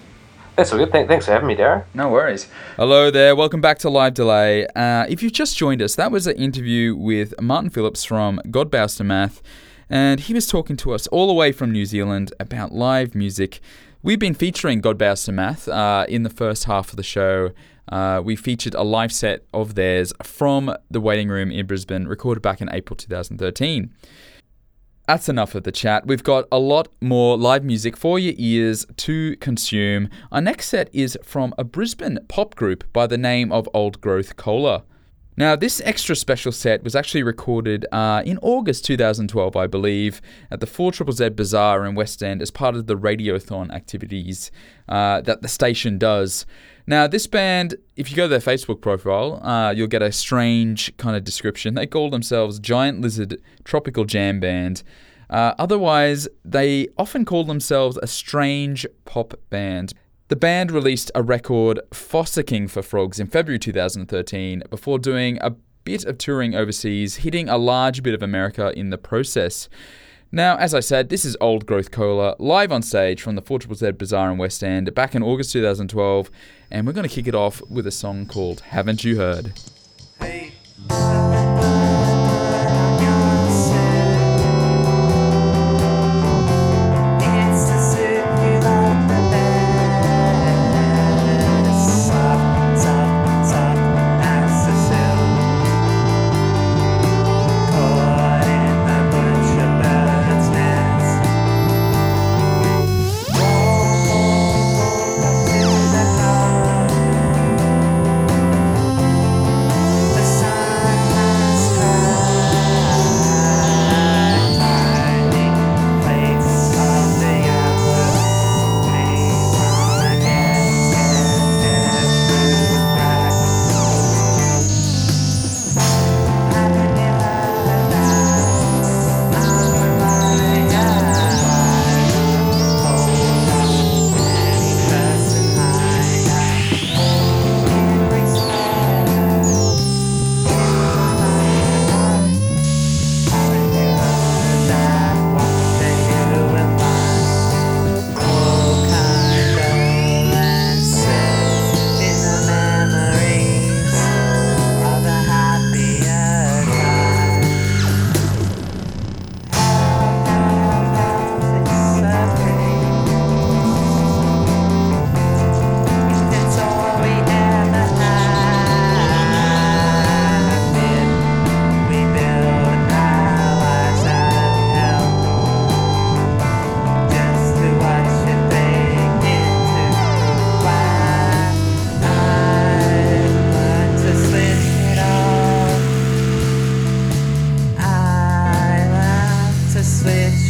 That's 0.55 0.71
all 0.71 0.77
good. 0.77 0.91
Thanks 0.91 1.25
for 1.25 1.33
having 1.33 1.47
me, 1.47 1.55
Darren. 1.55 1.83
No 1.93 2.09
worries. 2.09 2.47
Hello 2.77 3.11
there. 3.11 3.35
Welcome 3.35 3.59
back 3.59 3.79
to 3.79 3.89
Live 3.89 4.13
Delay. 4.13 4.65
Uh, 4.67 5.05
if 5.09 5.21
you've 5.21 5.33
just 5.33 5.57
joined 5.57 5.81
us, 5.81 5.95
that 5.95 6.09
was 6.09 6.25
an 6.25 6.37
interview 6.37 6.95
with 6.95 7.33
Martin 7.41 7.69
Phillips 7.69 8.05
from 8.05 8.39
God 8.49 8.71
to 8.71 9.03
Math, 9.03 9.41
and 9.89 10.21
he 10.21 10.33
was 10.33 10.47
talking 10.47 10.77
to 10.77 10.93
us 10.93 11.07
all 11.07 11.27
the 11.27 11.33
way 11.33 11.51
from 11.51 11.73
New 11.73 11.85
Zealand 11.85 12.31
about 12.39 12.71
live 12.71 13.13
music. 13.13 13.59
We've 14.03 14.19
been 14.19 14.33
featuring 14.33 14.79
God 14.79 14.97
to 14.99 15.31
Math 15.33 15.67
uh, 15.67 16.05
in 16.07 16.23
the 16.23 16.29
first 16.29 16.63
half 16.63 16.91
of 16.91 16.95
the 16.95 17.03
show. 17.03 17.51
Uh, 17.89 18.21
we 18.23 18.35
featured 18.35 18.73
a 18.73 18.83
live 18.83 19.11
set 19.11 19.45
of 19.53 19.75
theirs 19.75 20.13
from 20.23 20.75
the 20.89 21.01
waiting 21.01 21.29
room 21.29 21.51
in 21.51 21.65
Brisbane, 21.65 22.07
recorded 22.07 22.41
back 22.41 22.61
in 22.61 22.69
April 22.71 22.95
2013. 22.95 23.93
That's 25.07 25.27
enough 25.27 25.55
of 25.55 25.63
the 25.63 25.71
chat. 25.71 26.07
We've 26.07 26.23
got 26.23 26.47
a 26.51 26.59
lot 26.59 26.87
more 27.01 27.37
live 27.37 27.63
music 27.65 27.97
for 27.97 28.17
your 28.17 28.33
ears 28.37 28.85
to 28.97 29.35
consume. 29.37 30.09
Our 30.31 30.41
next 30.41 30.67
set 30.69 30.89
is 30.93 31.17
from 31.23 31.53
a 31.57 31.63
Brisbane 31.63 32.19
pop 32.29 32.55
group 32.55 32.85
by 32.93 33.07
the 33.07 33.17
name 33.17 33.51
of 33.51 33.67
Old 33.73 33.99
Growth 33.99 34.37
Cola. 34.37 34.83
Now, 35.37 35.55
this 35.55 35.81
extra 35.85 36.15
special 36.15 36.51
set 36.51 36.83
was 36.83 36.95
actually 36.95 37.23
recorded 37.23 37.85
uh, 37.91 38.21
in 38.25 38.37
August 38.41 38.85
2012, 38.85 39.55
I 39.55 39.65
believe, 39.65 40.21
at 40.51 40.59
the 40.59 40.67
4 40.67 40.91
Triple 40.91 41.13
Z 41.13 41.29
Bazaar 41.29 41.85
in 41.85 41.95
West 41.95 42.21
End 42.21 42.41
as 42.41 42.51
part 42.51 42.75
of 42.75 42.85
the 42.85 42.95
Radiothon 42.95 43.71
activities 43.73 44.51
uh, 44.87 45.21
that 45.21 45.41
the 45.41 45.47
station 45.47 45.97
does. 45.97 46.45
Now, 46.87 47.07
this 47.07 47.27
band, 47.27 47.75
if 47.95 48.09
you 48.09 48.17
go 48.17 48.23
to 48.23 48.27
their 48.27 48.39
Facebook 48.39 48.81
profile, 48.81 49.43
uh, 49.45 49.71
you'll 49.71 49.87
get 49.87 50.01
a 50.01 50.11
strange 50.11 50.95
kind 50.97 51.15
of 51.15 51.23
description. 51.23 51.75
They 51.75 51.87
call 51.87 52.09
themselves 52.09 52.59
Giant 52.59 53.01
Lizard 53.01 53.41
Tropical 53.63 54.05
Jam 54.05 54.39
Band. 54.39 54.83
Uh, 55.29 55.53
otherwise, 55.57 56.27
they 56.43 56.89
often 56.97 57.23
call 57.23 57.45
themselves 57.45 57.97
a 58.01 58.07
strange 58.07 58.85
pop 59.05 59.33
band. 59.49 59.93
The 60.27 60.35
band 60.35 60.71
released 60.71 61.11
a 61.13 61.23
record, 61.23 61.79
Foster 61.93 62.43
King 62.43 62.67
for 62.67 62.81
Frogs, 62.81 63.19
in 63.19 63.27
February 63.27 63.59
2013 63.59 64.63
before 64.69 64.99
doing 64.99 65.37
a 65.41 65.51
bit 65.83 66.05
of 66.05 66.17
touring 66.17 66.55
overseas, 66.55 67.17
hitting 67.17 67.49
a 67.49 67.57
large 67.57 68.03
bit 68.03 68.13
of 68.13 68.21
America 68.21 68.71
in 68.77 68.89
the 68.89 68.97
process. 68.97 69.67
Now, 70.33 70.55
as 70.55 70.73
I 70.73 70.79
said, 70.79 71.09
this 71.09 71.25
is 71.25 71.35
Old 71.41 71.65
Growth 71.65 71.91
Cola 71.91 72.37
live 72.39 72.71
on 72.71 72.81
stage 72.83 73.21
from 73.21 73.35
the 73.35 73.41
4 73.41 73.59
Z 73.73 73.91
Bazaar 73.91 74.31
in 74.31 74.37
West 74.37 74.63
End 74.63 74.93
back 74.95 75.13
in 75.13 75.21
August 75.21 75.51
2012, 75.51 76.31
and 76.71 76.87
we're 76.87 76.93
going 76.93 77.07
to 77.07 77.13
kick 77.13 77.27
it 77.27 77.35
off 77.35 77.61
with 77.69 77.85
a 77.85 77.91
song 77.91 78.25
called 78.25 78.61
Haven't 78.61 79.03
You 79.03 79.17
Heard? 79.17 79.51
Hey. 80.21 80.53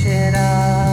Switch 0.02 0.14
it 0.14 0.91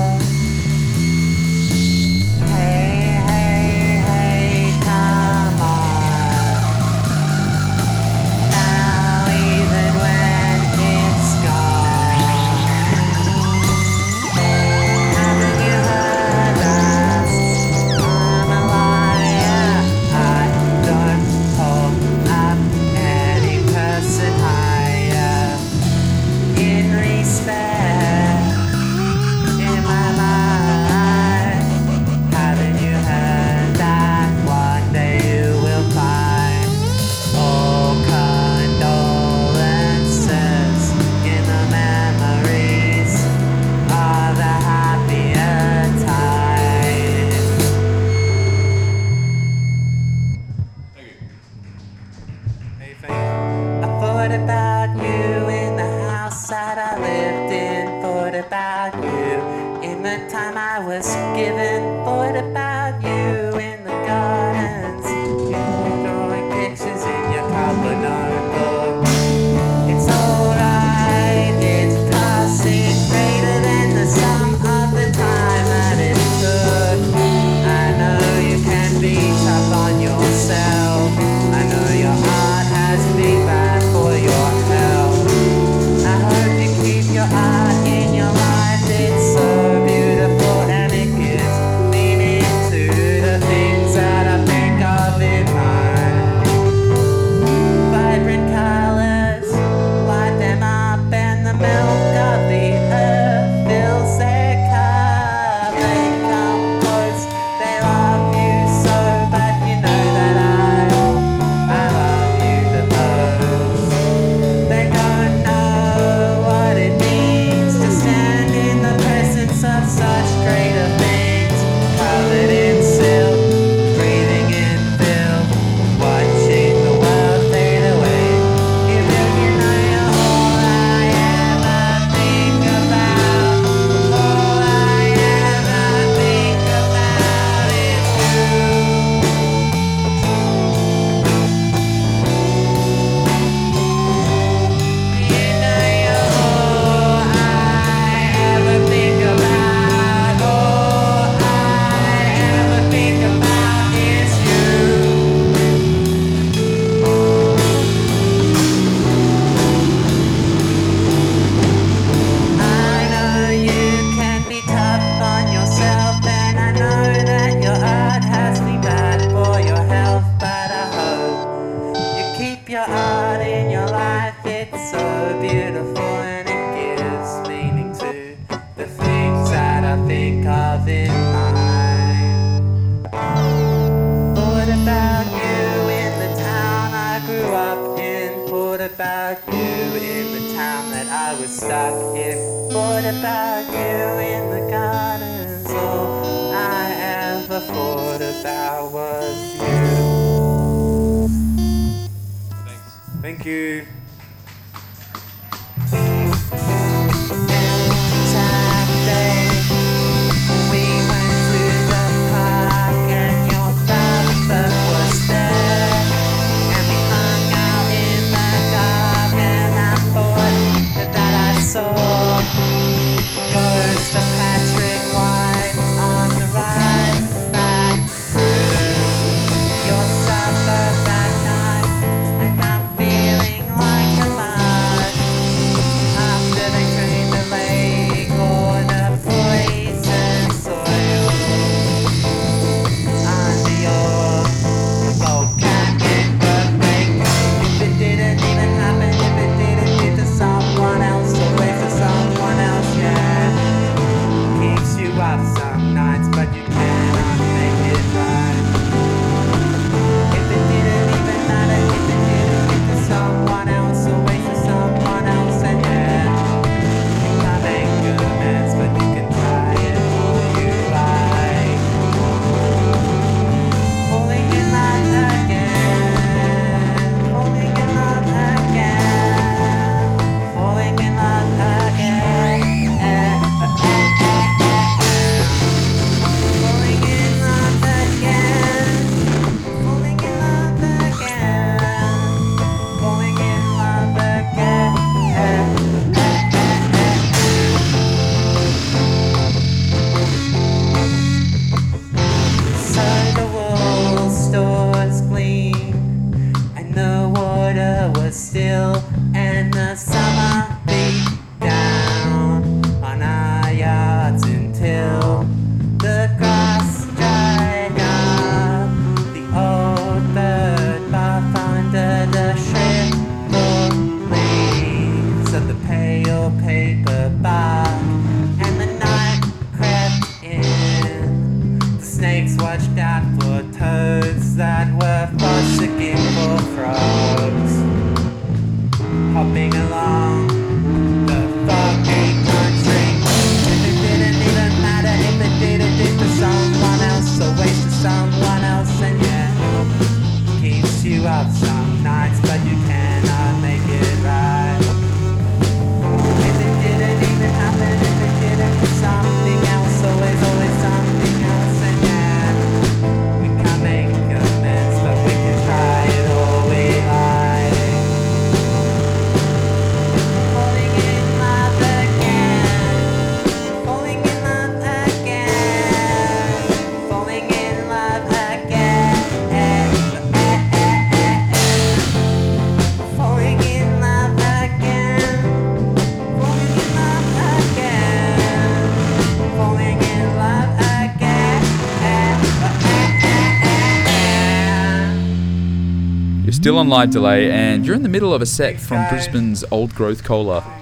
still 396.78 396.84
on 396.84 396.88
live 396.88 397.10
delay, 397.10 397.50
and 397.50 397.84
you're 397.84 397.96
in 397.96 398.04
the 398.04 398.08
middle 398.08 398.32
of 398.32 398.40
a 398.40 398.46
set 398.46 398.78
from 398.78 399.04
Brisbane's 399.08 399.64
Old 399.72 399.92
Growth 399.96 400.22
Cola. 400.22 400.77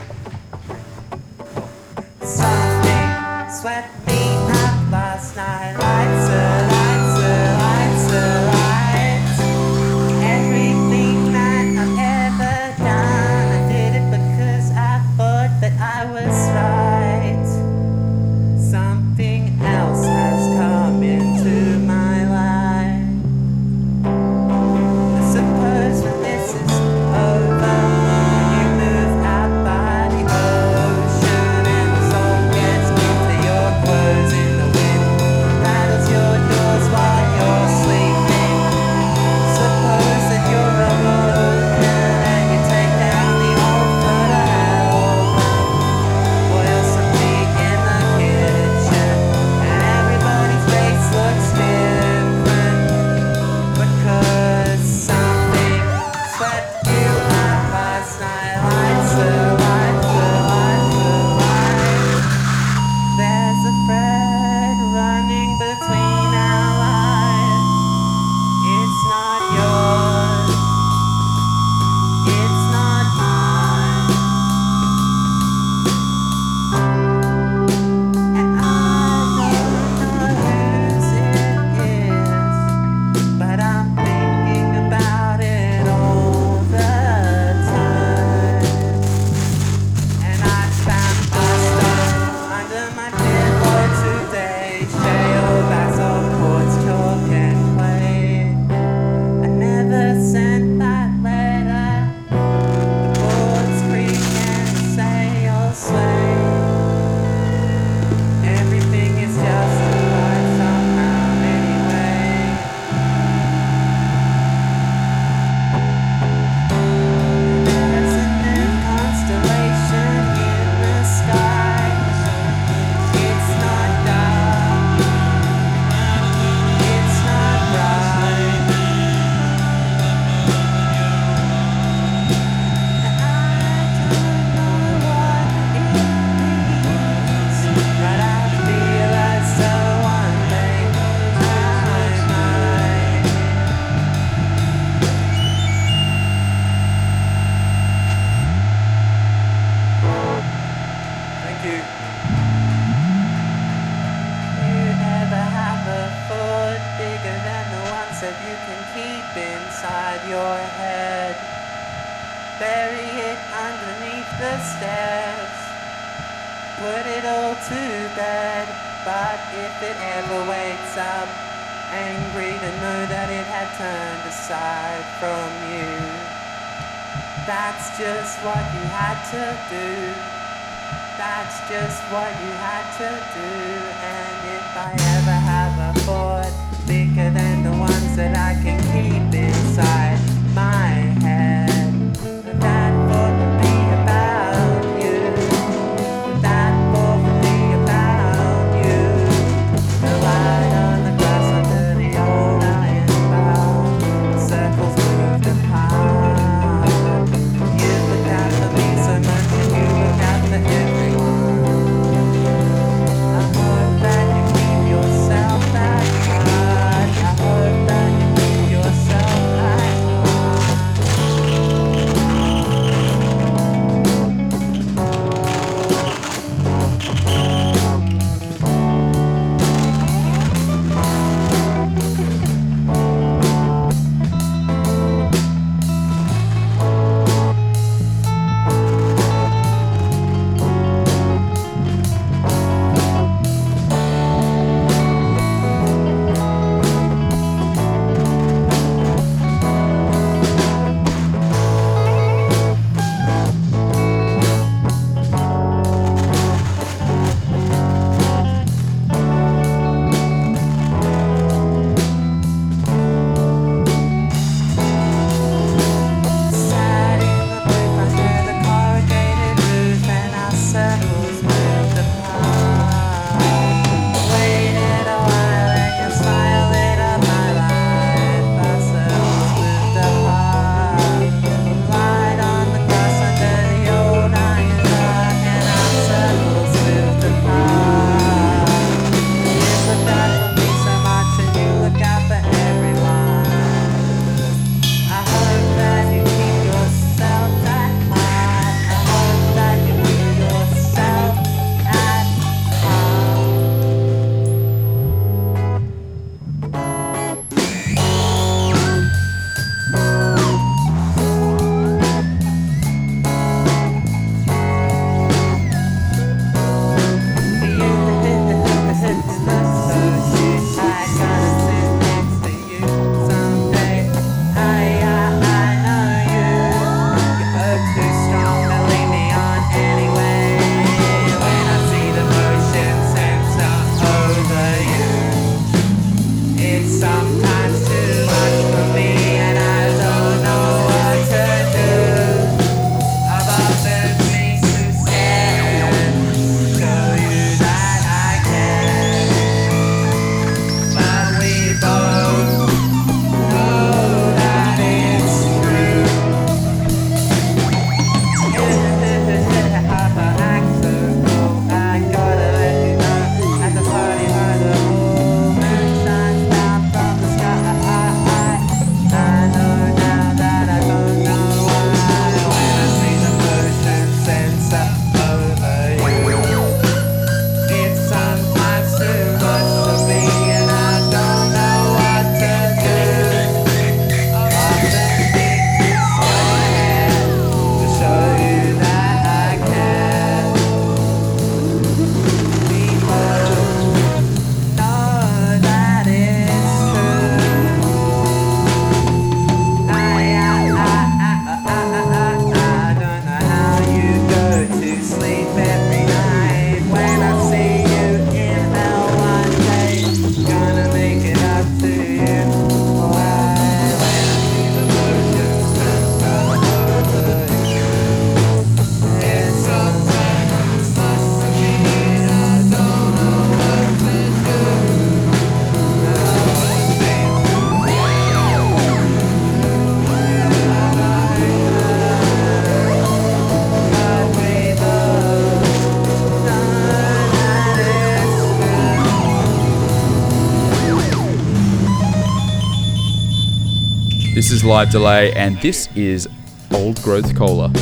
This 444.37 444.51
is 444.51 444.63
Live 444.63 444.91
Delay, 444.91 445.33
and 445.33 445.59
this 445.63 445.89
is 445.97 446.29
Old 446.71 447.01
Growth 447.01 447.35
Cola. 447.35 447.73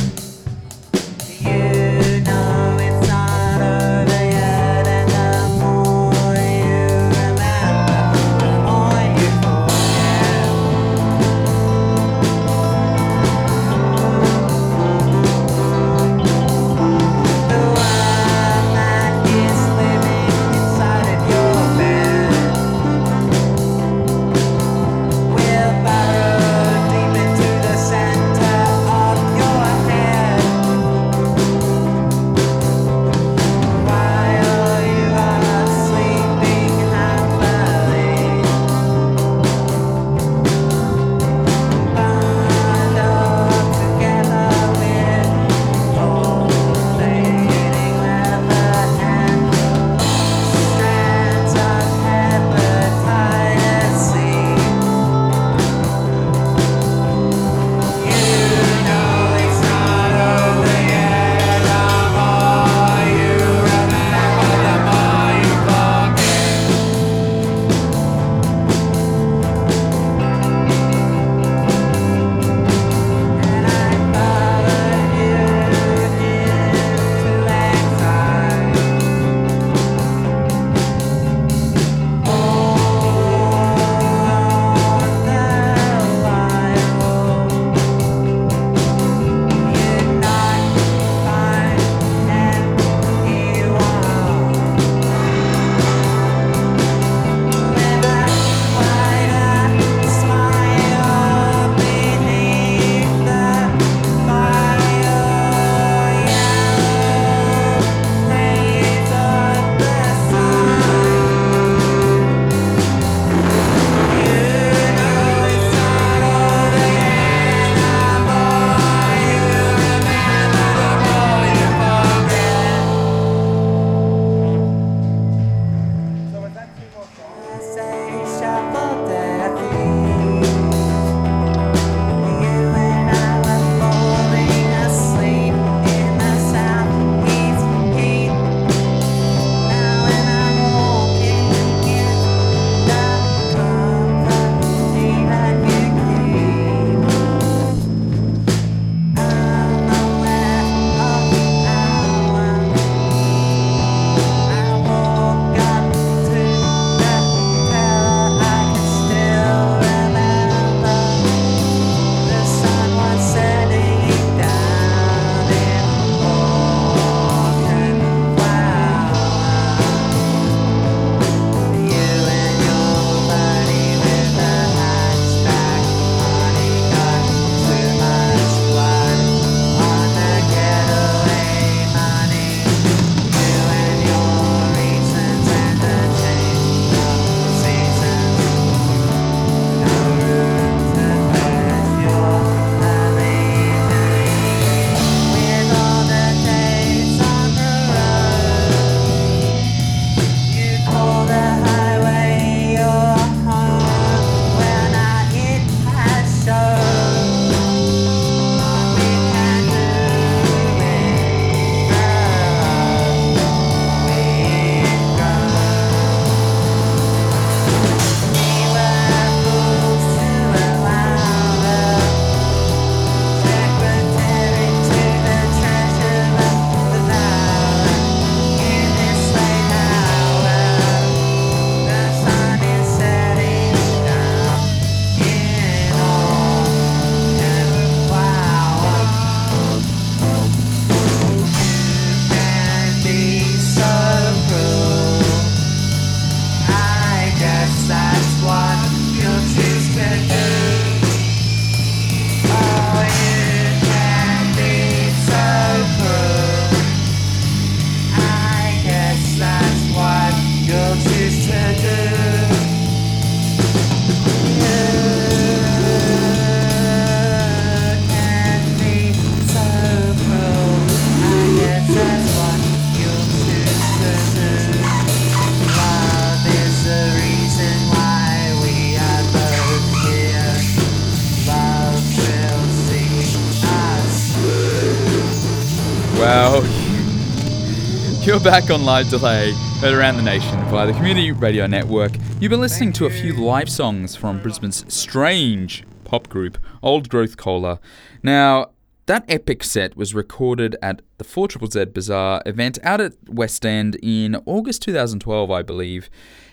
back 288.45 288.69
on 288.69 288.85
Live 288.85 289.09
Delay, 289.09 289.53
heard 289.79 289.95
around 289.95 290.17
the 290.17 290.21
nation 290.21 290.63
via 290.65 290.85
the 290.85 290.93
Community 290.93 291.31
Radio 291.31 291.65
Network. 291.65 292.11
You've 292.39 292.51
been 292.51 292.59
listening 292.59 292.93
to 292.93 293.07
a 293.07 293.09
few 293.09 293.33
live 293.33 293.67
songs 293.67 294.15
from 294.15 294.39
Brisbane's 294.39 294.85
strange 294.93 295.83
pop 296.03 296.29
group, 296.29 296.59
Old 296.83 297.09
Growth 297.09 297.37
Cola. 297.37 297.79
Now, 298.21 298.67
that 299.07 299.25
epic 299.27 299.63
set 299.63 299.97
was 299.97 300.13
recorded 300.13 300.75
at 300.79 301.01
the 301.17 301.23
4 301.23 301.47
Z 301.71 301.85
Bazaar 301.85 302.43
event 302.45 302.77
out 302.83 303.01
at 303.01 303.13
West 303.27 303.65
End 303.65 303.97
in 304.03 304.35
August 304.45 304.83
2012, 304.83 305.49
I 305.49 305.63
believe. 305.63 306.07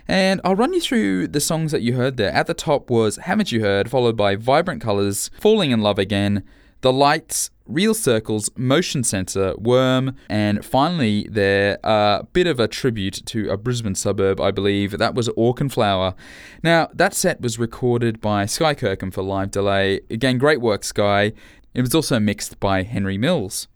And 0.09 0.41
I'll 0.45 0.57
run 0.57 0.73
you 0.73 0.81
through 0.81 1.29
the 1.29 1.41
songs 1.41 1.73
that 1.73 1.83
you 1.83 1.97
heard 1.97 2.17
there. 2.17 2.33
At 2.33 2.47
the 2.47 2.55
top 2.55 2.89
was 2.89 3.17
Haven't 3.19 3.53
You 3.53 3.61
Heard, 3.61 3.91
followed 3.91 4.17
by 4.17 4.35
Vibrant 4.35 4.81
Colors, 4.81 5.31
Falling 5.39 5.73
in 5.73 5.83
Love 5.83 5.99
Again, 5.99 6.43
the 6.83 6.93
Lights, 6.93 7.51
Real 7.65 7.95
Circles, 7.95 8.51
Motion 8.57 9.05
Sensor, 9.05 9.55
Worm, 9.57 10.17
and 10.29 10.65
finally 10.65 11.29
there, 11.31 11.79
a 11.85 12.27
bit 12.33 12.49
of 12.49 12.59
a 12.59 12.67
tribute 12.67 13.23
to 13.27 13.49
a 13.51 13.57
Brisbane 13.57 13.95
suburb, 13.95 14.41
I 14.41 14.51
believe. 14.51 14.99
That 14.99 15.15
was 15.15 15.29
Orkin 15.31 15.71
Flower. 15.71 16.17
Now, 16.65 16.89
that 16.93 17.15
set 17.15 17.41
was 17.41 17.57
recorded 17.57 18.21
by 18.21 18.47
Sky 18.47 18.75
Kirkham 18.75 19.13
for 19.13 19.23
Live 19.23 19.53
Delay. 19.53 20.01
Again, 20.11 20.39
great 20.39 20.61
work, 20.61 20.83
Sky. 20.83 21.33
It 21.73 21.83
was 21.83 21.95
also 21.95 22.19
mixed 22.19 22.59
by 22.59 22.83
Henry 22.83 23.17
Mills. 23.17 23.69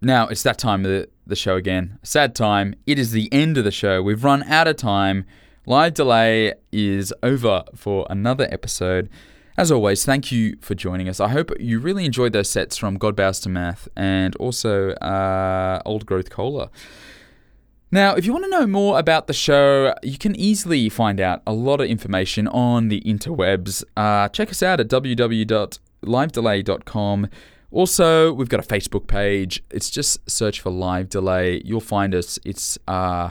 Now, 0.00 0.28
it's 0.28 0.44
that 0.44 0.58
time 0.58 0.84
of 0.84 0.90
the, 0.92 1.08
the 1.26 1.34
show 1.34 1.56
again. 1.56 1.98
Sad 2.04 2.36
time. 2.36 2.76
It 2.86 2.96
is 2.96 3.10
the 3.10 3.28
end 3.32 3.58
of 3.58 3.64
the 3.64 3.72
show. 3.72 4.00
We've 4.00 4.22
run 4.22 4.44
out 4.44 4.68
of 4.68 4.76
time. 4.76 5.24
Live 5.66 5.94
Delay 5.94 6.54
is 6.70 7.12
over 7.24 7.64
for 7.74 8.06
another 8.08 8.46
episode. 8.52 9.10
As 9.56 9.70
always, 9.70 10.04
thank 10.04 10.32
you 10.32 10.56
for 10.60 10.74
joining 10.74 11.08
us. 11.08 11.20
I 11.20 11.28
hope 11.28 11.52
you 11.60 11.78
really 11.78 12.04
enjoyed 12.04 12.32
those 12.32 12.50
sets 12.50 12.76
from 12.76 12.98
God 12.98 13.14
Bows 13.14 13.38
to 13.40 13.48
Math 13.48 13.86
and 13.94 14.34
also 14.36 14.90
uh, 14.94 15.80
Old 15.84 16.06
Growth 16.06 16.28
Cola. 16.28 16.72
Now, 17.92 18.16
if 18.16 18.26
you 18.26 18.32
want 18.32 18.46
to 18.46 18.50
know 18.50 18.66
more 18.66 18.98
about 18.98 19.28
the 19.28 19.32
show, 19.32 19.94
you 20.02 20.18
can 20.18 20.34
easily 20.34 20.88
find 20.88 21.20
out 21.20 21.40
a 21.46 21.52
lot 21.52 21.80
of 21.80 21.86
information 21.86 22.48
on 22.48 22.88
the 22.88 23.00
interwebs. 23.02 23.84
Uh, 23.96 24.28
check 24.30 24.50
us 24.50 24.60
out 24.60 24.80
at 24.80 24.88
www.livedelay.com. 24.88 27.28
Also, 27.70 28.32
we've 28.32 28.48
got 28.48 28.58
a 28.58 28.64
Facebook 28.64 29.06
page. 29.06 29.62
It's 29.70 29.88
just 29.88 30.28
search 30.28 30.60
for 30.60 30.70
Live 30.70 31.08
Delay. 31.08 31.62
You'll 31.64 31.80
find 31.80 32.12
us. 32.12 32.40
It's 32.44 32.76
uh, 32.88 33.30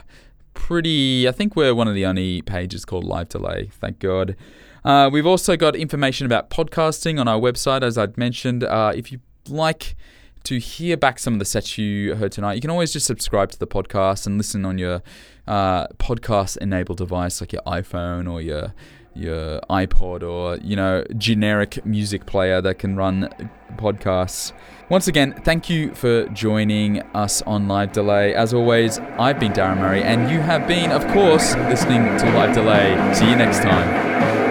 pretty, 0.53 1.28
I 1.28 1.34
think 1.34 1.57
we're 1.57 1.76
one 1.76 1.89
of 1.89 1.95
the 1.95 2.05
only 2.05 2.41
pages 2.41 2.86
called 2.86 3.03
Live 3.03 3.28
Delay, 3.28 3.71
thank 3.74 3.99
God. 3.99 4.38
Uh, 4.84 5.10
we've 5.12 5.26
also 5.26 5.56
got 5.56 5.76
information 5.76 6.26
about 6.26 6.50
podcasting 6.50 7.20
on 7.20 7.28
our 7.28 7.40
website, 7.40 7.84
as 7.84 7.98
I'd 7.98 8.18
mentioned. 8.18 8.64
Uh, 8.64 8.92
if 8.96 9.12
you 9.12 9.20
like 9.48 9.96
to 10.44 10.60
hear 10.60 10.98
back 10.98 11.20
some 11.20 11.34
of 11.34 11.40
the 11.40 11.46
sets 11.46 11.78
you 11.78 12.16
heard 12.16 12.32
tonight, 12.32 12.54
you 12.54 12.62
can 12.62 12.70
always 12.70 12.92
just 12.92 13.06
subscribe 13.06 13.52
to 13.52 13.60
the 13.60 13.68
podcast 13.68 14.28
and 14.28 14.38
listen 14.38 14.66
on 14.66 14.78
your 14.78 15.02
uh, 15.48 15.88
podcast 16.00 16.58
enabled 16.58 16.98
device 16.98 17.40
like 17.42 17.54
your 17.54 17.62
iPhone 17.64 18.32
or 18.32 18.42
your 18.42 18.74
your 19.16 19.62
iPod 19.70 20.28
or 20.28 20.58
you 20.64 20.76
know 20.76 21.04
generic 21.18 21.86
music 21.86 22.26
player 22.26 22.62
that 22.62 22.80
can 22.80 22.96
run 22.96 23.30
podcasts. 23.76 24.52
Once 24.90 25.08
again, 25.08 25.40
thank 25.44 25.70
you 25.70 25.94
for 25.94 26.28
joining 26.30 27.02
us 27.14 27.42
on 27.44 27.68
Live 27.68 27.92
Delay. 27.92 28.34
As 28.34 28.54
always, 28.54 29.00
I've 29.00 29.40
been 29.40 29.54
Darren 29.54 29.78
Murray, 29.78 30.04
and 30.04 30.30
you 30.30 30.40
have 30.40 30.68
been, 30.68 30.92
of 30.92 31.08
course, 31.10 31.56
listening 31.56 32.04
to 32.18 32.26
Live 32.32 32.54
Delay. 32.54 33.14
See 33.14 33.30
you 33.30 33.36
next 33.36 33.60
time. 33.60 34.43